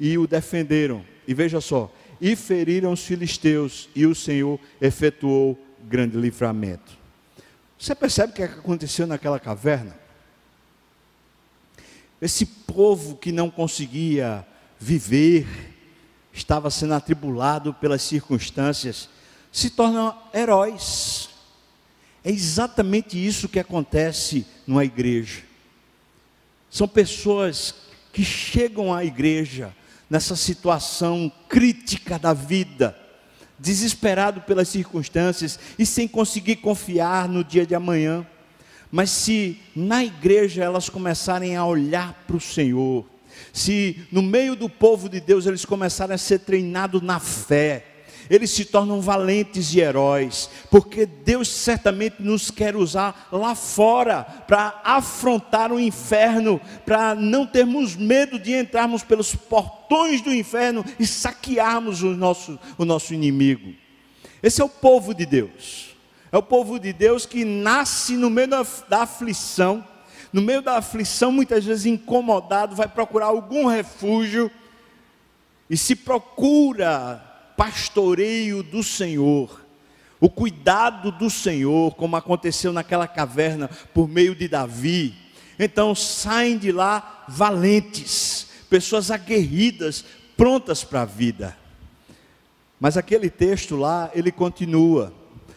e 0.00 0.16
o 0.16 0.26
defenderam. 0.26 1.04
E 1.28 1.34
veja 1.34 1.60
só, 1.60 1.94
e 2.18 2.34
feriram 2.34 2.92
os 2.92 3.04
filisteus, 3.04 3.90
e 3.94 4.06
o 4.06 4.14
Senhor 4.14 4.58
efetuou 4.80 5.62
grande 5.84 6.16
livramento. 6.16 6.96
Você 7.78 7.94
percebe 7.94 8.32
o 8.32 8.36
que 8.36 8.42
aconteceu 8.42 9.06
naquela 9.06 9.38
caverna? 9.38 9.94
Esse 12.22 12.46
povo 12.46 13.16
que 13.16 13.30
não 13.30 13.50
conseguia 13.50 14.46
viver, 14.78 15.46
estava 16.32 16.70
sendo 16.70 16.94
atribulado 16.94 17.74
pelas 17.74 18.02
circunstâncias, 18.02 19.08
se 19.52 19.70
tornam 19.70 20.16
heróis. 20.32 21.28
É 22.24 22.30
exatamente 22.30 23.24
isso 23.24 23.48
que 23.48 23.58
acontece 23.58 24.46
numa 24.66 24.84
igreja. 24.84 25.42
São 26.70 26.86
pessoas 26.86 27.74
que 28.12 28.24
chegam 28.24 28.92
à 28.92 29.04
igreja 29.04 29.74
nessa 30.08 30.36
situação 30.36 31.30
crítica 31.48 32.18
da 32.18 32.32
vida, 32.32 32.96
desesperado 33.58 34.40
pelas 34.42 34.68
circunstâncias 34.68 35.58
e 35.78 35.86
sem 35.86 36.08
conseguir 36.08 36.56
confiar 36.56 37.28
no 37.28 37.44
dia 37.44 37.66
de 37.66 37.74
amanhã. 37.74 38.26
Mas 38.90 39.10
se 39.10 39.60
na 39.74 40.04
igreja 40.04 40.64
elas 40.64 40.88
começarem 40.88 41.56
a 41.56 41.64
olhar 41.64 42.12
para 42.26 42.36
o 42.36 42.40
Senhor, 42.40 43.06
se 43.52 44.06
no 44.10 44.22
meio 44.22 44.54
do 44.54 44.68
povo 44.68 45.08
de 45.08 45.20
Deus 45.20 45.46
eles 45.46 45.64
começarem 45.64 46.14
a 46.14 46.18
ser 46.18 46.40
treinados 46.40 47.02
na 47.02 47.18
fé, 47.18 47.90
eles 48.30 48.50
se 48.50 48.64
tornam 48.64 49.00
valentes 49.00 49.74
e 49.74 49.80
heróis, 49.80 50.48
porque 50.70 51.04
Deus 51.04 51.48
certamente 51.48 52.22
nos 52.22 52.48
quer 52.48 52.76
usar 52.76 53.28
lá 53.32 53.56
fora 53.56 54.22
para 54.46 54.80
afrontar 54.84 55.72
o 55.72 55.80
inferno, 55.80 56.60
para 56.86 57.16
não 57.16 57.44
termos 57.44 57.96
medo 57.96 58.38
de 58.38 58.54
entrarmos 58.54 59.02
pelos 59.02 59.34
portões 59.34 60.22
do 60.22 60.32
inferno 60.32 60.84
e 60.96 61.04
saquearmos 61.04 62.04
o 62.04 62.10
nosso, 62.16 62.56
o 62.78 62.84
nosso 62.84 63.12
inimigo. 63.12 63.74
Esse 64.40 64.62
é 64.62 64.64
o 64.64 64.68
povo 64.68 65.12
de 65.12 65.26
Deus, 65.26 65.96
é 66.30 66.38
o 66.38 66.42
povo 66.42 66.78
de 66.78 66.92
Deus 66.92 67.26
que 67.26 67.44
nasce 67.44 68.12
no 68.14 68.30
meio 68.30 68.46
da, 68.48 69.02
aflição, 69.02 69.84
no 70.32 70.40
meio 70.40 70.62
da 70.62 70.76
aflição, 70.78 71.32
muitas 71.32 71.64
vezes 71.64 71.86
incomodado, 71.86 72.76
vai 72.76 72.86
procurar 72.86 73.26
algum 73.26 73.66
refúgio, 73.66 74.50
e 75.68 75.76
se 75.76 75.94
procura 75.94 77.24
pastoreio 77.56 78.62
do 78.62 78.82
Senhor, 78.82 79.64
o 80.20 80.28
cuidado 80.28 81.12
do 81.12 81.30
Senhor, 81.30 81.94
como 81.94 82.16
aconteceu 82.16 82.72
naquela 82.72 83.06
caverna 83.06 83.68
por 83.94 84.08
meio 84.08 84.34
de 84.34 84.48
Davi. 84.48 85.14
Então 85.58 85.94
saem 85.94 86.58
de 86.58 86.72
lá 86.72 87.24
valentes, 87.28 88.48
pessoas 88.68 89.10
aguerridas, 89.10 90.04
prontas 90.36 90.84
para 90.84 91.02
a 91.02 91.06
vida. 91.06 91.56
Mas 92.78 92.96
aquele 92.96 93.30
texto 93.30 93.76
lá, 93.76 94.10
ele 94.14 94.32
continua. 94.32 95.12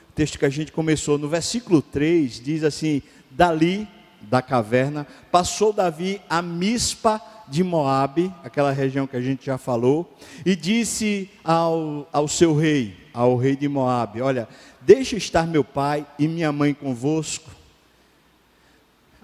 O 0.09 0.13
texto 0.13 0.37
que 0.37 0.45
a 0.45 0.49
gente 0.49 0.71
começou 0.71 1.17
no 1.17 1.27
versículo 1.27 1.81
3 1.81 2.39
diz 2.41 2.63
assim: 2.63 3.01
Dali 3.31 3.87
da 4.29 4.41
caverna 4.41 5.05
passou 5.31 5.73
Davi 5.73 6.21
a 6.29 6.41
Mispa 6.41 7.21
de 7.47 7.63
Moabe, 7.63 8.33
aquela 8.43 8.71
região 8.71 9.05
que 9.05 9.17
a 9.17 9.21
gente 9.21 9.45
já 9.45 9.57
falou, 9.57 10.15
e 10.45 10.55
disse 10.55 11.29
ao, 11.43 12.07
ao 12.11 12.27
seu 12.27 12.55
rei: 12.55 12.97
ao 13.13 13.37
rei 13.37 13.55
de 13.55 13.67
Moabe: 13.67 14.21
Olha, 14.21 14.47
deixa 14.81 15.15
estar 15.15 15.45
meu 15.45 15.63
pai 15.63 16.05
e 16.17 16.27
minha 16.27 16.51
mãe 16.51 16.73
convosco. 16.73 17.49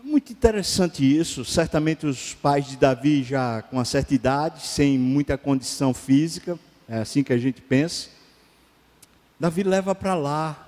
Muito 0.03 0.31
interessante 0.31 1.03
isso. 1.03 1.43
Certamente 1.45 2.07
os 2.07 2.33
pais 2.33 2.67
de 2.67 2.77
Davi 2.77 3.23
já 3.23 3.61
com 3.63 3.77
uma 3.77 3.85
certa 3.85 4.13
idade, 4.13 4.65
sem 4.65 4.97
muita 4.97 5.37
condição 5.37 5.93
física, 5.93 6.57
é 6.87 6.99
assim 6.99 7.23
que 7.23 7.33
a 7.33 7.37
gente 7.37 7.61
pensa. 7.61 8.09
Davi 9.39 9.63
leva 9.63 9.93
para 9.93 10.15
lá. 10.15 10.65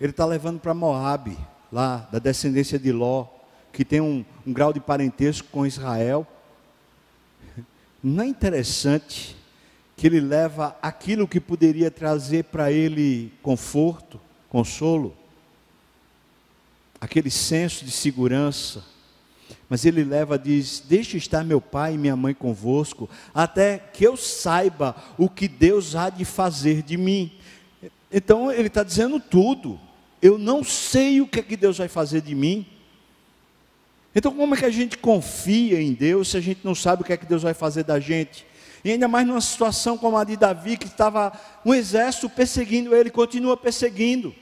Ele 0.00 0.10
está 0.12 0.24
levando 0.24 0.58
para 0.58 0.72
Moabe, 0.72 1.36
lá 1.72 2.08
da 2.10 2.18
descendência 2.18 2.78
de 2.78 2.92
Ló, 2.92 3.26
que 3.72 3.84
tem 3.84 4.00
um, 4.00 4.24
um 4.46 4.52
grau 4.52 4.72
de 4.72 4.80
parentesco 4.80 5.48
com 5.50 5.66
Israel. 5.66 6.26
Não 8.02 8.24
é 8.24 8.26
interessante 8.26 9.36
que 9.96 10.06
ele 10.06 10.20
leva 10.20 10.76
aquilo 10.80 11.28
que 11.28 11.38
poderia 11.38 11.90
trazer 11.90 12.44
para 12.44 12.72
ele 12.72 13.32
conforto, 13.42 14.20
consolo, 14.48 15.14
aquele 17.00 17.30
senso 17.30 17.84
de 17.84 17.90
segurança, 17.90 18.84
mas 19.68 19.84
ele 19.84 20.02
leva, 20.02 20.38
diz: 20.38 20.82
Deixe 20.86 21.16
estar 21.16 21.44
meu 21.44 21.60
pai 21.60 21.94
e 21.94 21.98
minha 21.98 22.16
mãe 22.16 22.34
convosco, 22.34 23.08
até 23.32 23.78
que 23.78 24.04
eu 24.04 24.16
saiba 24.16 24.96
o 25.16 25.28
que 25.28 25.46
Deus 25.46 25.94
há 25.94 26.10
de 26.10 26.24
fazer 26.24 26.82
de 26.82 26.96
mim. 26.96 27.32
Então 28.12 28.50
ele 28.50 28.66
está 28.66 28.82
dizendo 28.82 29.20
tudo. 29.20 29.78
Eu 30.22 30.38
não 30.38 30.62
sei 30.62 31.20
o 31.20 31.26
que 31.26 31.40
é 31.40 31.42
que 31.42 31.56
Deus 31.56 31.78
vai 31.78 31.88
fazer 31.88 32.20
de 32.20 32.34
mim. 32.34 32.66
Então, 34.14 34.34
como 34.34 34.54
é 34.54 34.58
que 34.58 34.64
a 34.64 34.70
gente 34.70 34.98
confia 34.98 35.80
em 35.80 35.92
Deus 35.92 36.30
se 36.30 36.36
a 36.36 36.40
gente 36.40 36.60
não 36.64 36.74
sabe 36.74 37.02
o 37.02 37.04
que 37.04 37.12
é 37.12 37.16
que 37.16 37.26
Deus 37.26 37.42
vai 37.42 37.54
fazer 37.54 37.84
da 37.84 38.00
gente? 38.00 38.44
E 38.84 38.90
ainda 38.90 39.06
mais 39.06 39.26
numa 39.26 39.40
situação 39.40 39.96
como 39.96 40.16
a 40.16 40.24
de 40.24 40.36
Davi, 40.36 40.76
que 40.76 40.86
estava 40.86 41.32
um 41.64 41.74
exército 41.74 42.28
perseguindo 42.28 42.94
ele, 42.94 43.10
continua 43.10 43.56
perseguindo. 43.56 44.34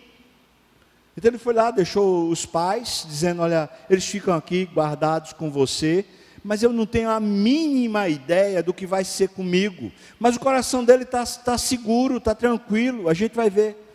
Então 1.16 1.30
ele 1.30 1.38
foi 1.38 1.52
lá, 1.52 1.70
deixou 1.70 2.28
os 2.28 2.46
pais, 2.46 3.04
dizendo: 3.08 3.42
Olha, 3.42 3.68
eles 3.90 4.06
ficam 4.06 4.34
aqui 4.34 4.64
guardados 4.72 5.32
com 5.32 5.50
você, 5.50 6.04
mas 6.44 6.62
eu 6.62 6.72
não 6.72 6.86
tenho 6.86 7.10
a 7.10 7.18
mínima 7.18 8.08
ideia 8.08 8.62
do 8.62 8.72
que 8.72 8.86
vai 8.86 9.04
ser 9.04 9.28
comigo. 9.30 9.90
Mas 10.18 10.36
o 10.36 10.40
coração 10.40 10.84
dele 10.84 11.02
está 11.02 11.26
tá 11.26 11.58
seguro, 11.58 12.18
está 12.18 12.34
tranquilo, 12.34 13.08
a 13.08 13.14
gente 13.14 13.34
vai 13.34 13.50
ver. 13.50 13.87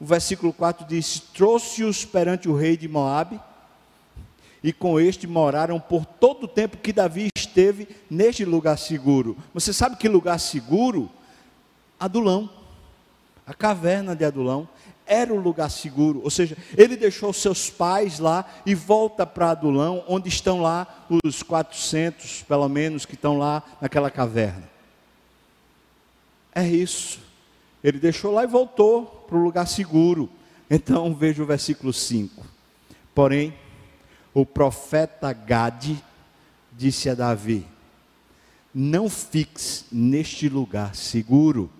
O 0.00 0.04
versículo 0.04 0.52
4 0.52 0.86
diz: 0.86 1.20
Trouxe-os 1.32 2.04
perante 2.04 2.48
o 2.48 2.56
rei 2.56 2.76
de 2.76 2.88
Moabe, 2.88 3.40
e 4.62 4.72
com 4.72 4.98
este 4.98 5.26
moraram 5.26 5.78
por 5.78 6.04
todo 6.04 6.44
o 6.44 6.48
tempo 6.48 6.76
que 6.76 6.92
Davi 6.92 7.28
esteve 7.36 7.88
neste 8.10 8.44
lugar 8.44 8.76
seguro. 8.76 9.36
Você 9.54 9.72
sabe 9.72 9.96
que 9.96 10.08
lugar 10.08 10.38
seguro? 10.38 11.10
Adulão. 11.98 12.50
A 13.46 13.54
caverna 13.54 14.14
de 14.16 14.24
Adulão 14.24 14.68
era 15.06 15.32
o 15.32 15.38
lugar 15.38 15.70
seguro, 15.70 16.20
ou 16.24 16.30
seja, 16.30 16.56
ele 16.76 16.96
deixou 16.96 17.32
seus 17.32 17.70
pais 17.70 18.18
lá 18.18 18.44
e 18.66 18.74
volta 18.74 19.24
para 19.24 19.52
Adulão, 19.52 20.02
onde 20.08 20.28
estão 20.28 20.60
lá 20.60 21.06
os 21.24 21.44
400, 21.44 22.42
pelo 22.42 22.68
menos, 22.68 23.06
que 23.06 23.14
estão 23.14 23.38
lá 23.38 23.62
naquela 23.80 24.10
caverna. 24.10 24.68
É 26.52 26.66
isso. 26.66 27.20
Ele 27.82 27.98
deixou 27.98 28.32
lá 28.32 28.44
e 28.44 28.46
voltou 28.46 29.06
para 29.28 29.36
o 29.36 29.42
lugar 29.42 29.66
seguro. 29.66 30.28
Então 30.68 31.14
veja 31.14 31.42
o 31.42 31.46
versículo 31.46 31.92
5. 31.92 32.44
Porém, 33.14 33.54
o 34.34 34.44
profeta 34.44 35.32
Gade 35.32 36.02
disse 36.72 37.08
a 37.08 37.14
Davi: 37.14 37.66
Não 38.74 39.08
fixe 39.08 39.84
neste 39.90 40.48
lugar 40.48 40.94
seguro. 40.94 41.70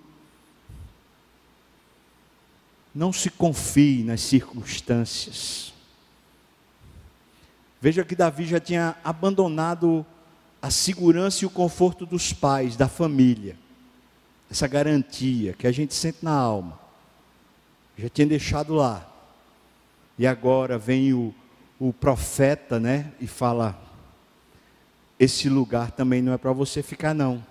Não 2.95 3.13
se 3.13 3.29
confie 3.29 4.03
nas 4.03 4.23
circunstâncias. 4.23 5.75
Veja 7.81 8.05
que 8.05 8.17
Davi 8.17 8.47
já 8.47 8.59
tinha 8.59 8.97
abandonado 9.05 10.05
a 10.63 10.71
segurança 10.71 11.45
e 11.45 11.47
o 11.47 11.51
conforto 11.51 12.07
dos 12.07 12.33
pais, 12.33 12.75
da 12.75 12.89
família. 12.89 13.57
Essa 14.51 14.67
garantia 14.67 15.53
que 15.53 15.67
a 15.67 15.73
gente 15.73 15.95
sente 15.95 16.19
na 16.23 16.33
alma. 16.33 16.79
Já 17.97 18.09
tinha 18.09 18.27
deixado 18.27 18.75
lá. 18.75 19.07
E 20.19 20.27
agora 20.27 20.79
vem 20.79 21.13
o 21.13 21.35
o 21.79 21.93
profeta, 21.93 22.81
né, 22.81 23.13
e 23.21 23.27
fala: 23.27 23.79
esse 25.19 25.49
lugar 25.49 25.91
também 25.91 26.23
não 26.23 26.33
é 26.33 26.39
para 26.39 26.53
você 26.53 26.83
ficar 26.83 27.15
não. 27.15 27.45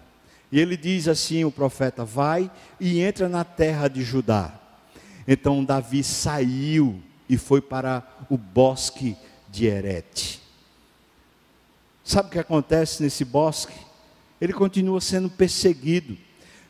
E 0.51 0.59
ele 0.59 0.75
diz 0.75 1.07
assim, 1.07 1.43
o 1.43 1.51
profeta: 1.51 2.03
vai 2.03 2.49
e 2.79 2.99
entra 2.99 3.29
na 3.29 3.43
terra 3.43 3.87
de 3.87 4.03
Judá. 4.03 4.53
Então 5.27 5.63
Davi 5.63 6.03
saiu 6.03 7.01
e 7.27 7.37
foi 7.37 7.61
para 7.61 8.07
o 8.29 8.37
bosque 8.37 9.15
de 9.49 9.65
Herete. 9.65 10.41
Sabe 12.03 12.29
o 12.29 12.31
que 12.31 12.39
acontece 12.39 13.01
nesse 13.01 13.25
bosque? 13.25 13.73
Ele 14.39 14.53
continua 14.53 15.01
sendo 15.01 15.29
perseguido. 15.29 16.15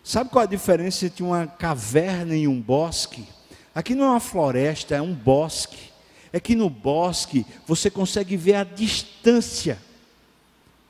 Sabe 0.06 0.30
qual 0.30 0.44
a 0.44 0.48
diferença 0.48 1.06
entre 1.06 1.22
uma 1.22 1.46
caverna 1.46 2.34
e 2.34 2.48
um 2.48 2.62
bosque? 2.62 3.28
Aqui 3.74 3.94
não 3.94 4.06
é 4.06 4.10
uma 4.12 4.20
floresta, 4.22 4.96
é 4.96 5.02
um 5.02 5.14
bosque 5.14 5.96
é 6.36 6.40
que 6.42 6.54
no 6.54 6.70
bosque 6.70 7.46
você 7.66 7.90
consegue 7.90 8.36
ver 8.36 8.56
a 8.56 8.66
distância. 8.66 9.80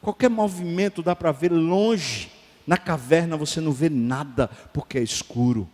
Qualquer 0.01 0.27
movimento 0.27 1.03
dá 1.03 1.15
para 1.15 1.31
ver 1.31 1.51
longe. 1.51 2.31
Na 2.65 2.77
caverna 2.77 3.37
você 3.37 3.61
não 3.61 3.71
vê 3.71 3.87
nada 3.87 4.47
porque 4.73 4.97
é 4.97 5.03
escuro. 5.03 5.69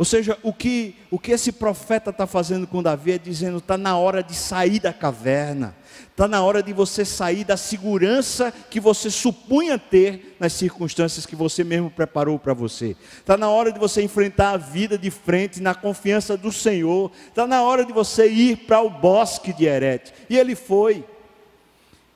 Ou 0.00 0.04
seja, 0.06 0.38
o 0.42 0.50
que, 0.50 0.94
o 1.10 1.18
que 1.18 1.30
esse 1.30 1.52
profeta 1.52 2.08
está 2.08 2.26
fazendo 2.26 2.66
com 2.66 2.82
Davi 2.82 3.12
é 3.12 3.18
dizendo: 3.18 3.58
está 3.58 3.76
na 3.76 3.98
hora 3.98 4.22
de 4.22 4.34
sair 4.34 4.80
da 4.80 4.94
caverna, 4.94 5.76
está 6.10 6.26
na 6.26 6.42
hora 6.42 6.62
de 6.62 6.72
você 6.72 7.04
sair 7.04 7.44
da 7.44 7.54
segurança 7.54 8.50
que 8.70 8.80
você 8.80 9.10
supunha 9.10 9.78
ter 9.78 10.38
nas 10.40 10.54
circunstâncias 10.54 11.26
que 11.26 11.36
você 11.36 11.62
mesmo 11.62 11.90
preparou 11.90 12.38
para 12.38 12.54
você, 12.54 12.96
está 13.18 13.36
na 13.36 13.50
hora 13.50 13.70
de 13.70 13.78
você 13.78 14.00
enfrentar 14.00 14.52
a 14.52 14.56
vida 14.56 14.96
de 14.96 15.10
frente 15.10 15.60
na 15.60 15.74
confiança 15.74 16.34
do 16.34 16.50
Senhor, 16.50 17.12
está 17.28 17.46
na 17.46 17.62
hora 17.62 17.84
de 17.84 17.92
você 17.92 18.26
ir 18.26 18.56
para 18.56 18.80
o 18.80 18.88
bosque 18.88 19.52
de 19.52 19.66
Herete, 19.66 20.14
e 20.30 20.38
ele 20.38 20.54
foi. 20.54 21.04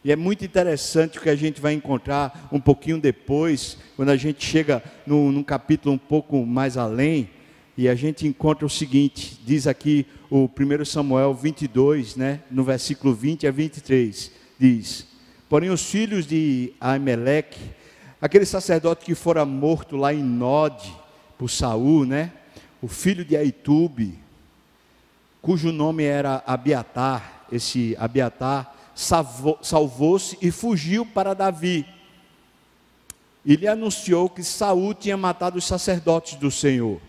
E 0.03 0.11
é 0.11 0.17
muito 0.17 0.43
interessante 0.43 1.19
o 1.19 1.21
que 1.21 1.29
a 1.29 1.37
gente 1.37 1.61
vai 1.61 1.75
encontrar 1.75 2.49
um 2.51 2.61
pouquinho 2.61 2.99
depois, 2.99 3.77
quando 3.95 4.09
a 4.09 4.17
gente 4.17 4.43
chega 4.43 4.83
no, 5.07 5.31
num 5.31 5.43
capítulo 5.43 5.95
um 5.95 5.99
pouco 5.99 6.47
mais 6.47 6.79
além 6.79 7.29
e 7.77 7.89
a 7.89 7.95
gente 7.95 8.27
encontra 8.27 8.65
o 8.65 8.71
seguinte, 8.71 9.41
diz 9.45 9.67
aqui 9.67 10.07
o 10.31 10.45
1 10.45 10.85
Samuel 10.85 11.35
22, 11.35 12.15
né, 12.15 12.41
no 12.51 12.63
versículo 12.63 13.13
20 13.13 13.47
a 13.47 13.51
23, 13.51 14.31
diz: 14.59 15.07
Porém 15.49 15.71
os 15.71 15.83
filhos 15.83 16.27
de 16.27 16.73
Aimeleque, 16.81 17.59
aquele 18.21 18.47
sacerdote 18.47 19.05
que 19.05 19.15
fora 19.15 19.45
morto 19.45 19.97
lá 19.97 20.15
em 20.15 20.23
Nod 20.23 20.95
por 21.37 21.51
Saul, 21.51 22.05
né, 22.05 22.33
o 22.81 22.87
filho 22.87 23.25
de 23.25 23.37
Aitube, 23.37 24.19
cujo 25.43 25.73
nome 25.73 26.05
era 26.05 26.45
Abiatar, 26.47 27.47
esse 27.51 27.97
Abiatar 27.99 28.73
salvou-se 28.95 30.39
e 30.41 30.51
fugiu 30.53 31.05
para 31.05 31.35
Davi. 31.35 31.85
E 33.45 33.57
lhe 33.57 33.67
anunciou 33.67 34.31
que 34.31 34.43
Saul 34.43 34.95
tinha 34.95 35.17
matado 35.17 35.59
os 35.59 35.67
sacerdotes 35.67 36.39
do 36.39 36.51
Senhor. 36.51 37.01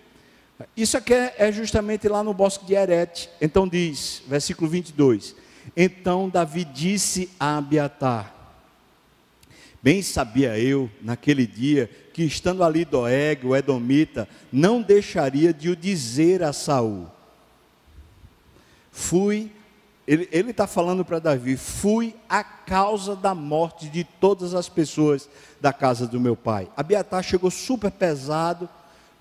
Isso 0.75 0.97
aqui 0.97 1.13
é, 1.13 1.35
é 1.37 1.51
justamente 1.51 2.07
lá 2.07 2.23
no 2.23 2.33
bosque 2.33 2.65
de 2.65 2.73
Herete. 2.73 3.29
Então 3.41 3.67
diz, 3.67 4.23
versículo 4.27 4.69
22. 4.69 5.35
Então 5.75 6.29
Davi 6.29 6.63
disse 6.63 7.29
a 7.39 7.57
Abiatar: 7.57 8.33
Bem 9.81 10.01
sabia 10.01 10.57
eu, 10.57 10.89
naquele 11.01 11.45
dia, 11.45 11.89
que 12.13 12.23
estando 12.23 12.63
ali 12.63 12.85
Doeg, 12.85 13.45
o 13.45 13.55
Edomita, 13.55 14.27
não 14.51 14.81
deixaria 14.81 15.53
de 15.53 15.69
o 15.69 15.75
dizer 15.75 16.41
a 16.41 16.53
Saul. 16.53 17.07
Fui, 18.91 19.51
ele 20.07 20.51
está 20.51 20.65
falando 20.65 21.03
para 21.03 21.19
Davi, 21.19 21.57
fui 21.57 22.15
a 22.29 22.43
causa 22.43 23.15
da 23.15 23.35
morte 23.35 23.89
de 23.89 24.05
todas 24.05 24.53
as 24.53 24.69
pessoas 24.69 25.29
da 25.59 25.73
casa 25.73 26.07
do 26.07 26.19
meu 26.19 26.35
pai. 26.35 26.69
Abiatar 26.77 27.21
chegou 27.21 27.51
super 27.51 27.91
pesado, 27.91 28.69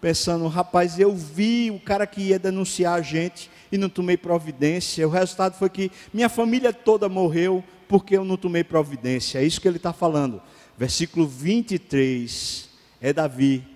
pensando, 0.05 0.47
rapaz, 0.49 0.99
eu 0.99 1.17
vi 1.17 1.71
o 1.71 1.81
cara 1.81 2.07
que 2.07 2.21
ia 2.21 2.39
denunciar 2.39 2.93
a 2.93 3.01
gente 3.01 3.51
e 3.73 3.79
não 3.79 3.89
tomei 3.89 4.19
providência. 4.19 5.09
O 5.09 5.11
resultado 5.11 5.57
foi 5.57 5.71
que 5.71 5.91
minha 6.13 6.29
família 6.29 6.75
toda 6.75 7.09
morreu 7.09 7.65
porque 7.89 8.15
eu 8.15 8.23
não 8.23 8.37
tomei 8.37 8.63
providência. 8.63 9.39
É 9.39 9.45
isso 9.47 9.59
que 9.59 9.67
ele 9.67 9.79
está 9.79 9.95
falando. 9.95 10.43
Versículo 10.77 11.27
23 11.27 12.69
é 13.01 13.15
Davi. 13.15 13.67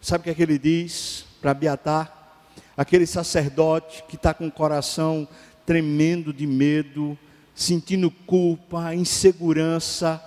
Sabe 0.00 0.22
o 0.22 0.24
que 0.24 0.30
é 0.30 0.34
que 0.34 0.42
ele 0.42 0.58
diz 0.58 1.26
para 1.38 1.50
Abiatar? 1.50 2.32
Aquele 2.74 3.06
sacerdote 3.06 4.04
que 4.08 4.16
está 4.16 4.32
com 4.32 4.46
o 4.46 4.50
coração 4.50 5.28
tremendo 5.66 6.32
de 6.32 6.46
medo, 6.46 7.18
sentindo 7.54 8.10
culpa, 8.10 8.94
insegurança, 8.94 10.18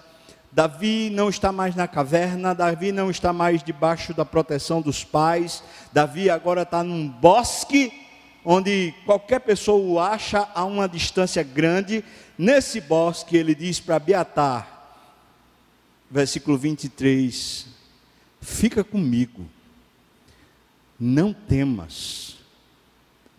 Davi 0.51 1.09
não 1.09 1.29
está 1.29 1.51
mais 1.51 1.75
na 1.75 1.87
caverna, 1.87 2.53
Davi 2.53 2.91
não 2.91 3.09
está 3.09 3.31
mais 3.31 3.63
debaixo 3.63 4.13
da 4.13 4.25
proteção 4.25 4.81
dos 4.81 5.03
pais, 5.03 5.63
Davi 5.93 6.29
agora 6.29 6.63
está 6.63 6.83
num 6.83 7.07
bosque, 7.07 7.93
onde 8.43 8.93
qualquer 9.05 9.39
pessoa 9.39 9.79
o 9.79 9.99
acha 9.99 10.49
a 10.53 10.65
uma 10.65 10.89
distância 10.89 11.41
grande. 11.41 12.03
Nesse 12.37 12.81
bosque, 12.81 13.37
ele 13.37 13.55
diz 13.55 13.79
para 13.79 13.95
Abiatar, 13.95 14.67
versículo 16.09 16.57
23, 16.57 17.67
fica 18.41 18.83
comigo, 18.83 19.45
não 20.99 21.31
temas, 21.31 22.35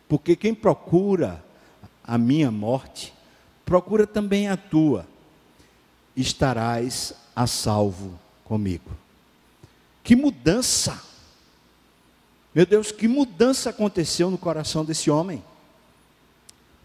porque 0.09 0.35
quem 0.35 0.55
procura 0.55 1.45
a 2.03 2.17
minha 2.17 2.51
morte, 2.51 3.13
procura 3.67 4.07
também 4.07 4.49
a 4.49 4.57
tua, 4.57 5.07
estarás 6.17 7.15
a 7.35 7.47
salvo 7.47 8.19
comigo. 8.45 8.91
Que 10.03 10.17
mudança! 10.17 11.03
Meu 12.55 12.67
Deus, 12.67 12.93
que 12.93 13.09
mudança 13.09 13.71
aconteceu 13.71 14.31
no 14.31 14.37
coração 14.37 14.85
desse 14.85 15.11
homem. 15.11 15.43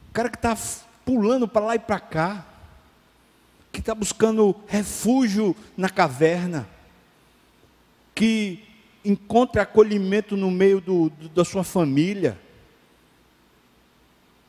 O 0.09 0.13
cara 0.13 0.29
que 0.29 0.37
está 0.37 0.57
pulando 1.03 1.47
para 1.47 1.65
lá 1.65 1.75
e 1.75 1.79
para 1.79 1.99
cá, 1.99 2.45
que 3.71 3.79
está 3.79 3.93
buscando 3.93 4.55
refúgio 4.67 5.55
na 5.75 5.89
caverna, 5.89 6.67
que 8.15 8.63
encontra 9.05 9.61
acolhimento 9.61 10.35
no 10.35 10.49
meio 10.49 10.81
do, 10.81 11.09
do, 11.09 11.29
da 11.29 11.45
sua 11.45 11.63
família. 11.63 12.39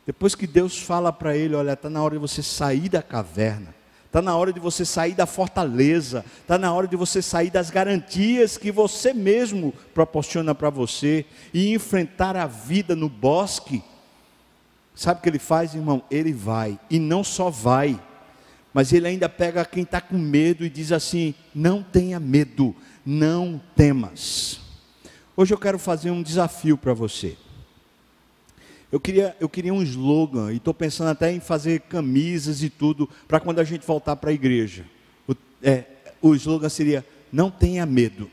Depois 0.07 0.35
que 0.35 0.47
Deus 0.47 0.79
fala 0.79 1.12
para 1.12 1.37
ele: 1.37 1.55
Olha, 1.55 1.72
está 1.72 1.91
na 1.91 2.03
hora 2.03 2.14
de 2.14 2.20
você 2.20 2.43
sair 2.43 2.89
da 2.89 3.03
caverna, 3.03 3.74
está 4.09 4.22
na 4.22 4.34
hora 4.34 4.52
de 4.52 4.59
você 4.59 4.86
sair 4.86 5.12
da 5.12 5.26
fortaleza, 5.26 6.24
está 6.40 6.56
na 6.56 6.72
hora 6.72 6.88
de 6.88 6.96
você 6.96 7.20
sair 7.20 7.50
das 7.50 7.70
garantias 7.70 8.56
que 8.56 8.72
você 8.72 9.12
mesmo 9.12 9.72
proporciona 9.92 10.54
para 10.54 10.70
você 10.70 11.26
e 11.52 11.74
enfrentar 11.74 12.34
a 12.34 12.46
vida 12.46 12.96
no 12.96 13.09
bosque. 13.09 13.82
Sabe 14.94 15.20
o 15.20 15.22
que 15.22 15.28
ele 15.28 15.38
faz, 15.38 15.74
irmão? 15.74 16.02
Ele 16.11 16.32
vai, 16.32 16.80
e 16.90 16.98
não 16.98 17.22
só 17.22 17.50
vai, 17.50 18.00
mas 18.72 18.92
ele 18.92 19.06
ainda 19.06 19.28
pega 19.28 19.64
quem 19.64 19.82
está 19.82 20.00
com 20.00 20.16
medo 20.16 20.64
e 20.64 20.70
diz 20.70 20.90
assim: 20.90 21.34
Não 21.54 21.82
tenha 21.82 22.18
medo, 22.18 22.74
não 23.04 23.61
temas. 23.76 24.61
Hoje 25.36 25.52
eu 25.52 25.59
quero 25.59 25.78
fazer 25.78 26.11
um 26.11 26.22
desafio 26.22 26.78
para 26.78 26.94
você. 26.94 27.36
Eu 28.91 28.99
queria, 28.99 29.36
eu 29.39 29.49
queria 29.49 29.72
um 29.74 29.82
slogan, 29.82 30.53
e 30.53 30.57
estou 30.57 30.72
pensando 30.72 31.09
até 31.09 31.30
em 31.30 31.41
fazer 31.41 31.80
camisas 31.82 32.62
e 32.62 32.70
tudo, 32.70 33.09
para 33.26 33.39
quando 33.39 33.59
a 33.59 33.64
gente 33.64 33.86
voltar 33.86 34.16
para 34.16 34.30
a 34.30 34.32
igreja. 34.32 34.84
O, 35.26 35.34
é, 35.62 35.84
o 36.22 36.34
slogan 36.34 36.68
seria: 36.68 37.05
Não 37.30 37.51
tenha 37.51 37.84
medo. 37.84 38.30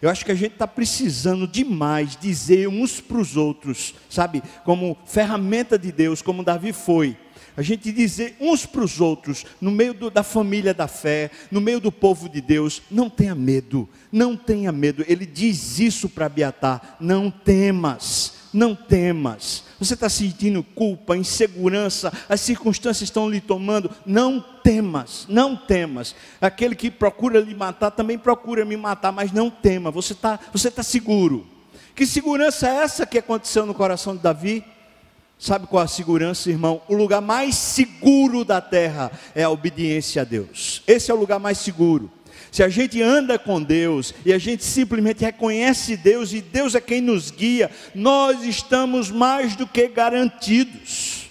Eu 0.00 0.10
acho 0.10 0.24
que 0.24 0.32
a 0.32 0.36
gente 0.36 0.52
está 0.52 0.66
precisando 0.66 1.48
demais 1.48 2.16
dizer 2.16 2.68
uns 2.68 3.00
para 3.00 3.18
os 3.18 3.36
outros, 3.36 3.94
sabe, 4.08 4.42
como 4.64 4.96
ferramenta 5.04 5.78
de 5.78 5.90
Deus, 5.90 6.22
como 6.22 6.44
Davi 6.44 6.72
foi 6.72 7.16
a 7.56 7.62
gente 7.62 7.92
dizer 7.92 8.36
uns 8.40 8.66
para 8.66 8.82
os 8.82 9.00
outros, 9.00 9.46
no 9.60 9.70
meio 9.70 9.94
do, 9.94 10.10
da 10.10 10.22
família 10.22 10.74
da 10.74 10.88
fé, 10.88 11.30
no 11.50 11.60
meio 11.60 11.78
do 11.78 11.92
povo 11.92 12.28
de 12.28 12.40
Deus, 12.40 12.82
não 12.90 13.08
tenha 13.08 13.34
medo, 13.34 13.88
não 14.10 14.36
tenha 14.36 14.72
medo. 14.72 15.04
Ele 15.06 15.24
diz 15.24 15.78
isso 15.78 16.08
para 16.08 16.26
Abiatar: 16.26 16.96
não 16.98 17.30
temas, 17.30 18.34
não 18.54 18.74
temas. 18.74 19.64
Você 19.78 19.94
está 19.94 20.08
sentindo 20.08 20.62
culpa, 20.62 21.16
insegurança, 21.16 22.12
as 22.28 22.40
circunstâncias 22.40 23.08
estão 23.08 23.28
lhe 23.28 23.40
tomando, 23.40 23.90
não 24.06 24.40
temas, 24.40 25.26
não 25.28 25.56
temas. 25.56 26.14
Aquele 26.40 26.74
que 26.74 26.90
procura 26.90 27.40
lhe 27.40 27.54
matar 27.54 27.90
também 27.90 28.16
procura 28.16 28.64
me 28.64 28.76
matar, 28.76 29.12
mas 29.12 29.32
não 29.32 29.50
tema, 29.50 29.90
você 29.90 30.12
está 30.12 30.38
você 30.52 30.70
tá 30.70 30.82
seguro. 30.82 31.46
Que 31.94 32.06
segurança 32.06 32.68
é 32.68 32.76
essa 32.76 33.06
que 33.06 33.18
aconteceu 33.18 33.66
no 33.66 33.74
coração 33.74 34.16
de 34.16 34.22
Davi? 34.22 34.64
Sabe 35.38 35.66
qual 35.66 35.82
a 35.82 35.88
segurança, 35.88 36.48
irmão? 36.48 36.80
O 36.88 36.94
lugar 36.94 37.20
mais 37.20 37.56
seguro 37.56 38.44
da 38.44 38.60
terra 38.60 39.12
é 39.34 39.42
a 39.42 39.50
obediência 39.50 40.22
a 40.22 40.24
Deus. 40.24 40.82
Esse 40.86 41.10
é 41.10 41.14
o 41.14 41.18
lugar 41.18 41.38
mais 41.38 41.58
seguro. 41.58 42.10
Se 42.54 42.62
a 42.62 42.68
gente 42.68 43.02
anda 43.02 43.36
com 43.36 43.60
Deus 43.60 44.14
e 44.24 44.32
a 44.32 44.38
gente 44.38 44.62
simplesmente 44.62 45.24
reconhece 45.24 45.96
Deus 45.96 46.32
e 46.32 46.40
Deus 46.40 46.76
é 46.76 46.80
quem 46.80 47.00
nos 47.00 47.32
guia, 47.32 47.68
nós 47.92 48.44
estamos 48.44 49.10
mais 49.10 49.56
do 49.56 49.66
que 49.66 49.88
garantidos. 49.88 51.28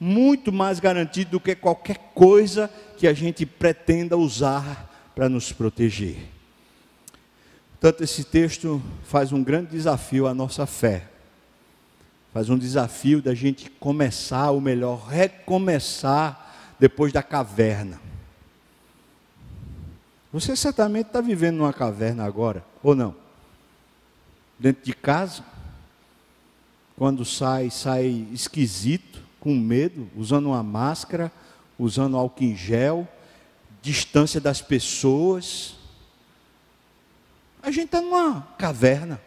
Muito 0.00 0.50
mais 0.50 0.80
garantido 0.80 1.30
do 1.30 1.38
que 1.38 1.54
qualquer 1.54 2.10
coisa 2.12 2.68
que 2.96 3.06
a 3.06 3.12
gente 3.12 3.46
pretenda 3.46 4.16
usar 4.16 4.92
para 5.14 5.28
nos 5.28 5.52
proteger. 5.52 6.16
Tanto 7.78 8.02
esse 8.02 8.24
texto 8.24 8.82
faz 9.04 9.30
um 9.30 9.44
grande 9.44 9.70
desafio 9.70 10.26
à 10.26 10.34
nossa 10.34 10.66
fé 10.66 11.10
faz 12.34 12.50
um 12.50 12.58
desafio 12.58 13.22
da 13.22 13.34
gente 13.34 13.70
começar, 13.70 14.50
ou 14.50 14.60
melhor, 14.60 15.06
recomeçar 15.06 16.74
depois 16.78 17.10
da 17.10 17.22
caverna. 17.22 17.98
Você 20.36 20.54
certamente 20.54 21.06
está 21.06 21.22
vivendo 21.22 21.56
numa 21.56 21.72
caverna 21.72 22.22
agora, 22.26 22.62
ou 22.82 22.94
não? 22.94 23.16
Dentro 24.58 24.84
de 24.84 24.92
casa, 24.92 25.42
quando 26.94 27.24
sai, 27.24 27.70
sai 27.70 28.28
esquisito, 28.30 29.22
com 29.40 29.54
medo, 29.54 30.10
usando 30.14 30.50
uma 30.50 30.62
máscara, 30.62 31.32
usando 31.78 32.18
álcool 32.18 32.44
em 32.44 32.54
gel, 32.54 33.08
distância 33.80 34.38
das 34.38 34.60
pessoas. 34.60 35.76
A 37.62 37.70
gente 37.70 37.86
está 37.86 38.02
numa 38.02 38.42
caverna. 38.58 39.18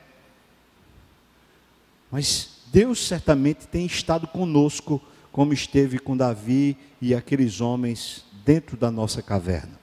Mas 2.12 2.62
Deus 2.68 3.08
certamente 3.08 3.66
tem 3.66 3.84
estado 3.84 4.28
conosco, 4.28 5.02
como 5.32 5.54
esteve 5.54 5.98
com 5.98 6.16
Davi 6.16 6.78
e 7.02 7.16
aqueles 7.16 7.62
homens 7.62 8.24
dentro 8.46 8.78
da 8.78 8.92
nossa 8.92 9.24
caverna. 9.24 9.79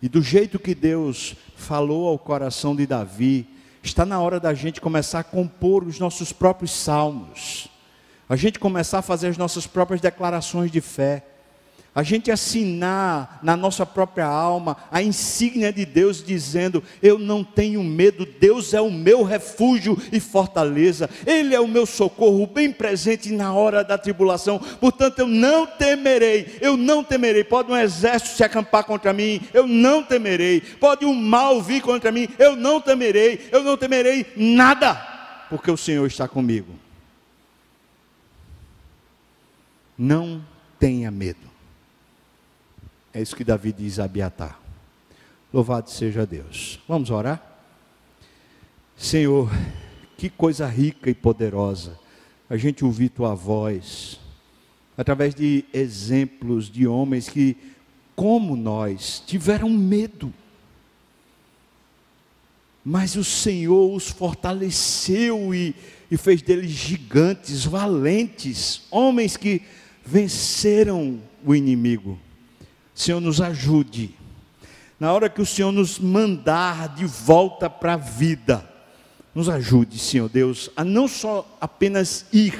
E 0.00 0.08
do 0.08 0.22
jeito 0.22 0.58
que 0.58 0.74
Deus 0.74 1.34
falou 1.56 2.08
ao 2.08 2.18
coração 2.18 2.74
de 2.74 2.86
Davi, 2.86 3.48
está 3.82 4.06
na 4.06 4.20
hora 4.20 4.38
da 4.38 4.54
gente 4.54 4.80
começar 4.80 5.20
a 5.20 5.24
compor 5.24 5.84
os 5.84 5.98
nossos 5.98 6.32
próprios 6.32 6.70
salmos, 6.70 7.68
a 8.28 8.36
gente 8.36 8.58
começar 8.58 8.98
a 8.98 9.02
fazer 9.02 9.28
as 9.28 9.38
nossas 9.38 9.66
próprias 9.66 10.00
declarações 10.00 10.70
de 10.70 10.80
fé 10.80 11.27
a 11.98 12.04
gente 12.04 12.30
assinar 12.30 13.40
na 13.42 13.56
nossa 13.56 13.84
própria 13.84 14.24
alma 14.24 14.76
a 14.88 15.02
insígnia 15.02 15.72
de 15.72 15.84
Deus, 15.84 16.22
dizendo: 16.22 16.80
Eu 17.02 17.18
não 17.18 17.42
tenho 17.42 17.82
medo, 17.82 18.24
Deus 18.24 18.72
é 18.72 18.80
o 18.80 18.88
meu 18.88 19.24
refúgio 19.24 20.00
e 20.12 20.20
fortaleza, 20.20 21.10
Ele 21.26 21.56
é 21.56 21.58
o 21.58 21.66
meu 21.66 21.84
socorro, 21.84 22.46
bem 22.46 22.70
presente 22.70 23.32
na 23.32 23.52
hora 23.52 23.82
da 23.82 23.98
tribulação, 23.98 24.60
portanto 24.60 25.18
eu 25.18 25.26
não 25.26 25.66
temerei, 25.66 26.58
eu 26.60 26.76
não 26.76 27.02
temerei. 27.02 27.42
Pode 27.42 27.72
um 27.72 27.76
exército 27.76 28.36
se 28.36 28.44
acampar 28.44 28.84
contra 28.84 29.12
mim, 29.12 29.40
eu 29.52 29.66
não 29.66 30.00
temerei, 30.00 30.60
pode 30.60 31.04
um 31.04 31.12
mal 31.12 31.60
vir 31.60 31.82
contra 31.82 32.12
mim, 32.12 32.28
eu 32.38 32.54
não 32.54 32.80
temerei, 32.80 33.48
eu 33.50 33.64
não 33.64 33.76
temerei 33.76 34.24
nada, 34.36 34.94
porque 35.50 35.68
o 35.68 35.76
Senhor 35.76 36.06
está 36.06 36.28
comigo. 36.28 36.72
Não 39.98 40.40
tenha 40.78 41.10
medo. 41.10 41.47
É 43.18 43.20
isso 43.20 43.34
que 43.34 43.42
Davi 43.42 43.72
diz 43.72 43.98
a 43.98 44.04
Abiatar. 44.04 44.60
Louvado 45.52 45.90
seja 45.90 46.24
Deus. 46.24 46.78
Vamos 46.86 47.10
orar? 47.10 47.42
Senhor, 48.96 49.50
que 50.16 50.30
coisa 50.30 50.68
rica 50.68 51.10
e 51.10 51.14
poderosa 51.14 51.98
a 52.48 52.56
gente 52.56 52.84
ouvir 52.84 53.08
tua 53.08 53.34
voz, 53.34 54.20
através 54.96 55.34
de 55.34 55.64
exemplos 55.74 56.70
de 56.70 56.86
homens 56.86 57.28
que, 57.28 57.56
como 58.14 58.54
nós, 58.54 59.20
tiveram 59.26 59.68
medo, 59.68 60.32
mas 62.84 63.16
o 63.16 63.24
Senhor 63.24 63.92
os 63.96 64.08
fortaleceu 64.08 65.52
e, 65.52 65.74
e 66.08 66.16
fez 66.16 66.40
deles 66.40 66.70
gigantes, 66.70 67.64
valentes, 67.64 68.82
homens 68.92 69.36
que 69.36 69.62
venceram 70.06 71.20
o 71.44 71.52
inimigo. 71.52 72.16
Senhor, 72.98 73.20
nos 73.20 73.40
ajude. 73.40 74.12
Na 74.98 75.12
hora 75.12 75.28
que 75.28 75.40
o 75.40 75.46
Senhor 75.46 75.70
nos 75.70 76.00
mandar 76.00 76.96
de 76.96 77.06
volta 77.06 77.70
para 77.70 77.94
a 77.94 77.96
vida, 77.96 78.68
nos 79.32 79.48
ajude, 79.48 80.00
Senhor 80.00 80.28
Deus, 80.28 80.68
a 80.74 80.82
não 80.82 81.06
só 81.06 81.46
apenas 81.60 82.26
ir, 82.32 82.58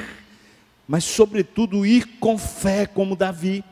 mas 0.86 1.02
sobretudo 1.02 1.84
ir 1.84 2.20
com 2.20 2.38
fé, 2.38 2.86
como 2.86 3.16
Davi, 3.16 3.64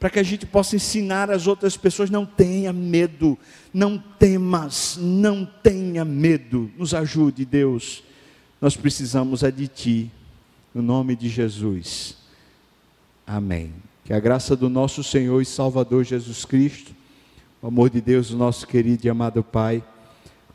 para 0.00 0.08
que 0.08 0.18
a 0.18 0.22
gente 0.22 0.46
possa 0.46 0.76
ensinar 0.76 1.30
as 1.30 1.46
outras 1.46 1.76
pessoas: 1.76 2.08
não 2.08 2.24
tenha 2.24 2.72
medo, 2.72 3.36
não 3.72 3.98
temas, 3.98 4.96
não 4.98 5.44
tenha 5.62 6.06
medo. 6.06 6.70
Nos 6.78 6.94
ajude, 6.94 7.44
Deus. 7.44 8.02
Nós 8.62 8.74
precisamos 8.74 9.42
é 9.42 9.50
de 9.50 9.68
Ti, 9.68 10.10
no 10.74 10.80
nome 10.80 11.14
de 11.14 11.28
Jesus. 11.28 12.16
Amém. 13.26 13.87
Que 14.08 14.14
a 14.14 14.20
graça 14.20 14.56
do 14.56 14.70
nosso 14.70 15.04
Senhor 15.04 15.38
e 15.42 15.44
Salvador 15.44 16.02
Jesus 16.02 16.42
Cristo, 16.46 16.92
O 17.60 17.66
amor 17.66 17.90
de 17.90 18.00
Deus, 18.00 18.30
nosso 18.30 18.66
querido 18.66 19.06
e 19.06 19.10
amado 19.10 19.44
Pai, 19.44 19.84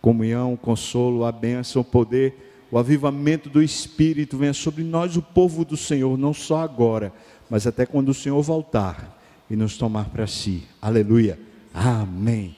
comunhão, 0.01 0.58
consolo, 0.58 1.24
a 1.24 1.32
bênção, 1.32 1.84
o 1.84 1.86
poder, 1.86 2.66
o 2.72 2.80
avivamento 2.80 3.51
do 3.51 3.62
Espírito 3.62 4.39
venha 4.39 4.56
sobre 4.56 4.84
nós, 4.84 5.16
o 5.18 5.22
povo 5.22 5.64
do 5.64 5.78
Senhor, 5.78 6.18
não 6.18 6.34
só 6.34 6.64
agora, 6.64 7.14
mas 7.47 7.68
até 7.68 7.86
quando 7.86 8.10
o 8.10 8.14
Senhor 8.16 8.41
voltar 8.41 9.22
e 9.47 9.56
nos 9.56 9.78
tomar 9.78 10.10
para 10.10 10.26
si. 10.26 10.64
Aleluia. 10.82 11.38
Amém. 11.72 12.56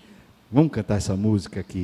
Vamos 0.50 0.72
cantar 0.72 0.96
essa 0.96 1.18
música 1.18 1.60
aqui. 1.60 1.84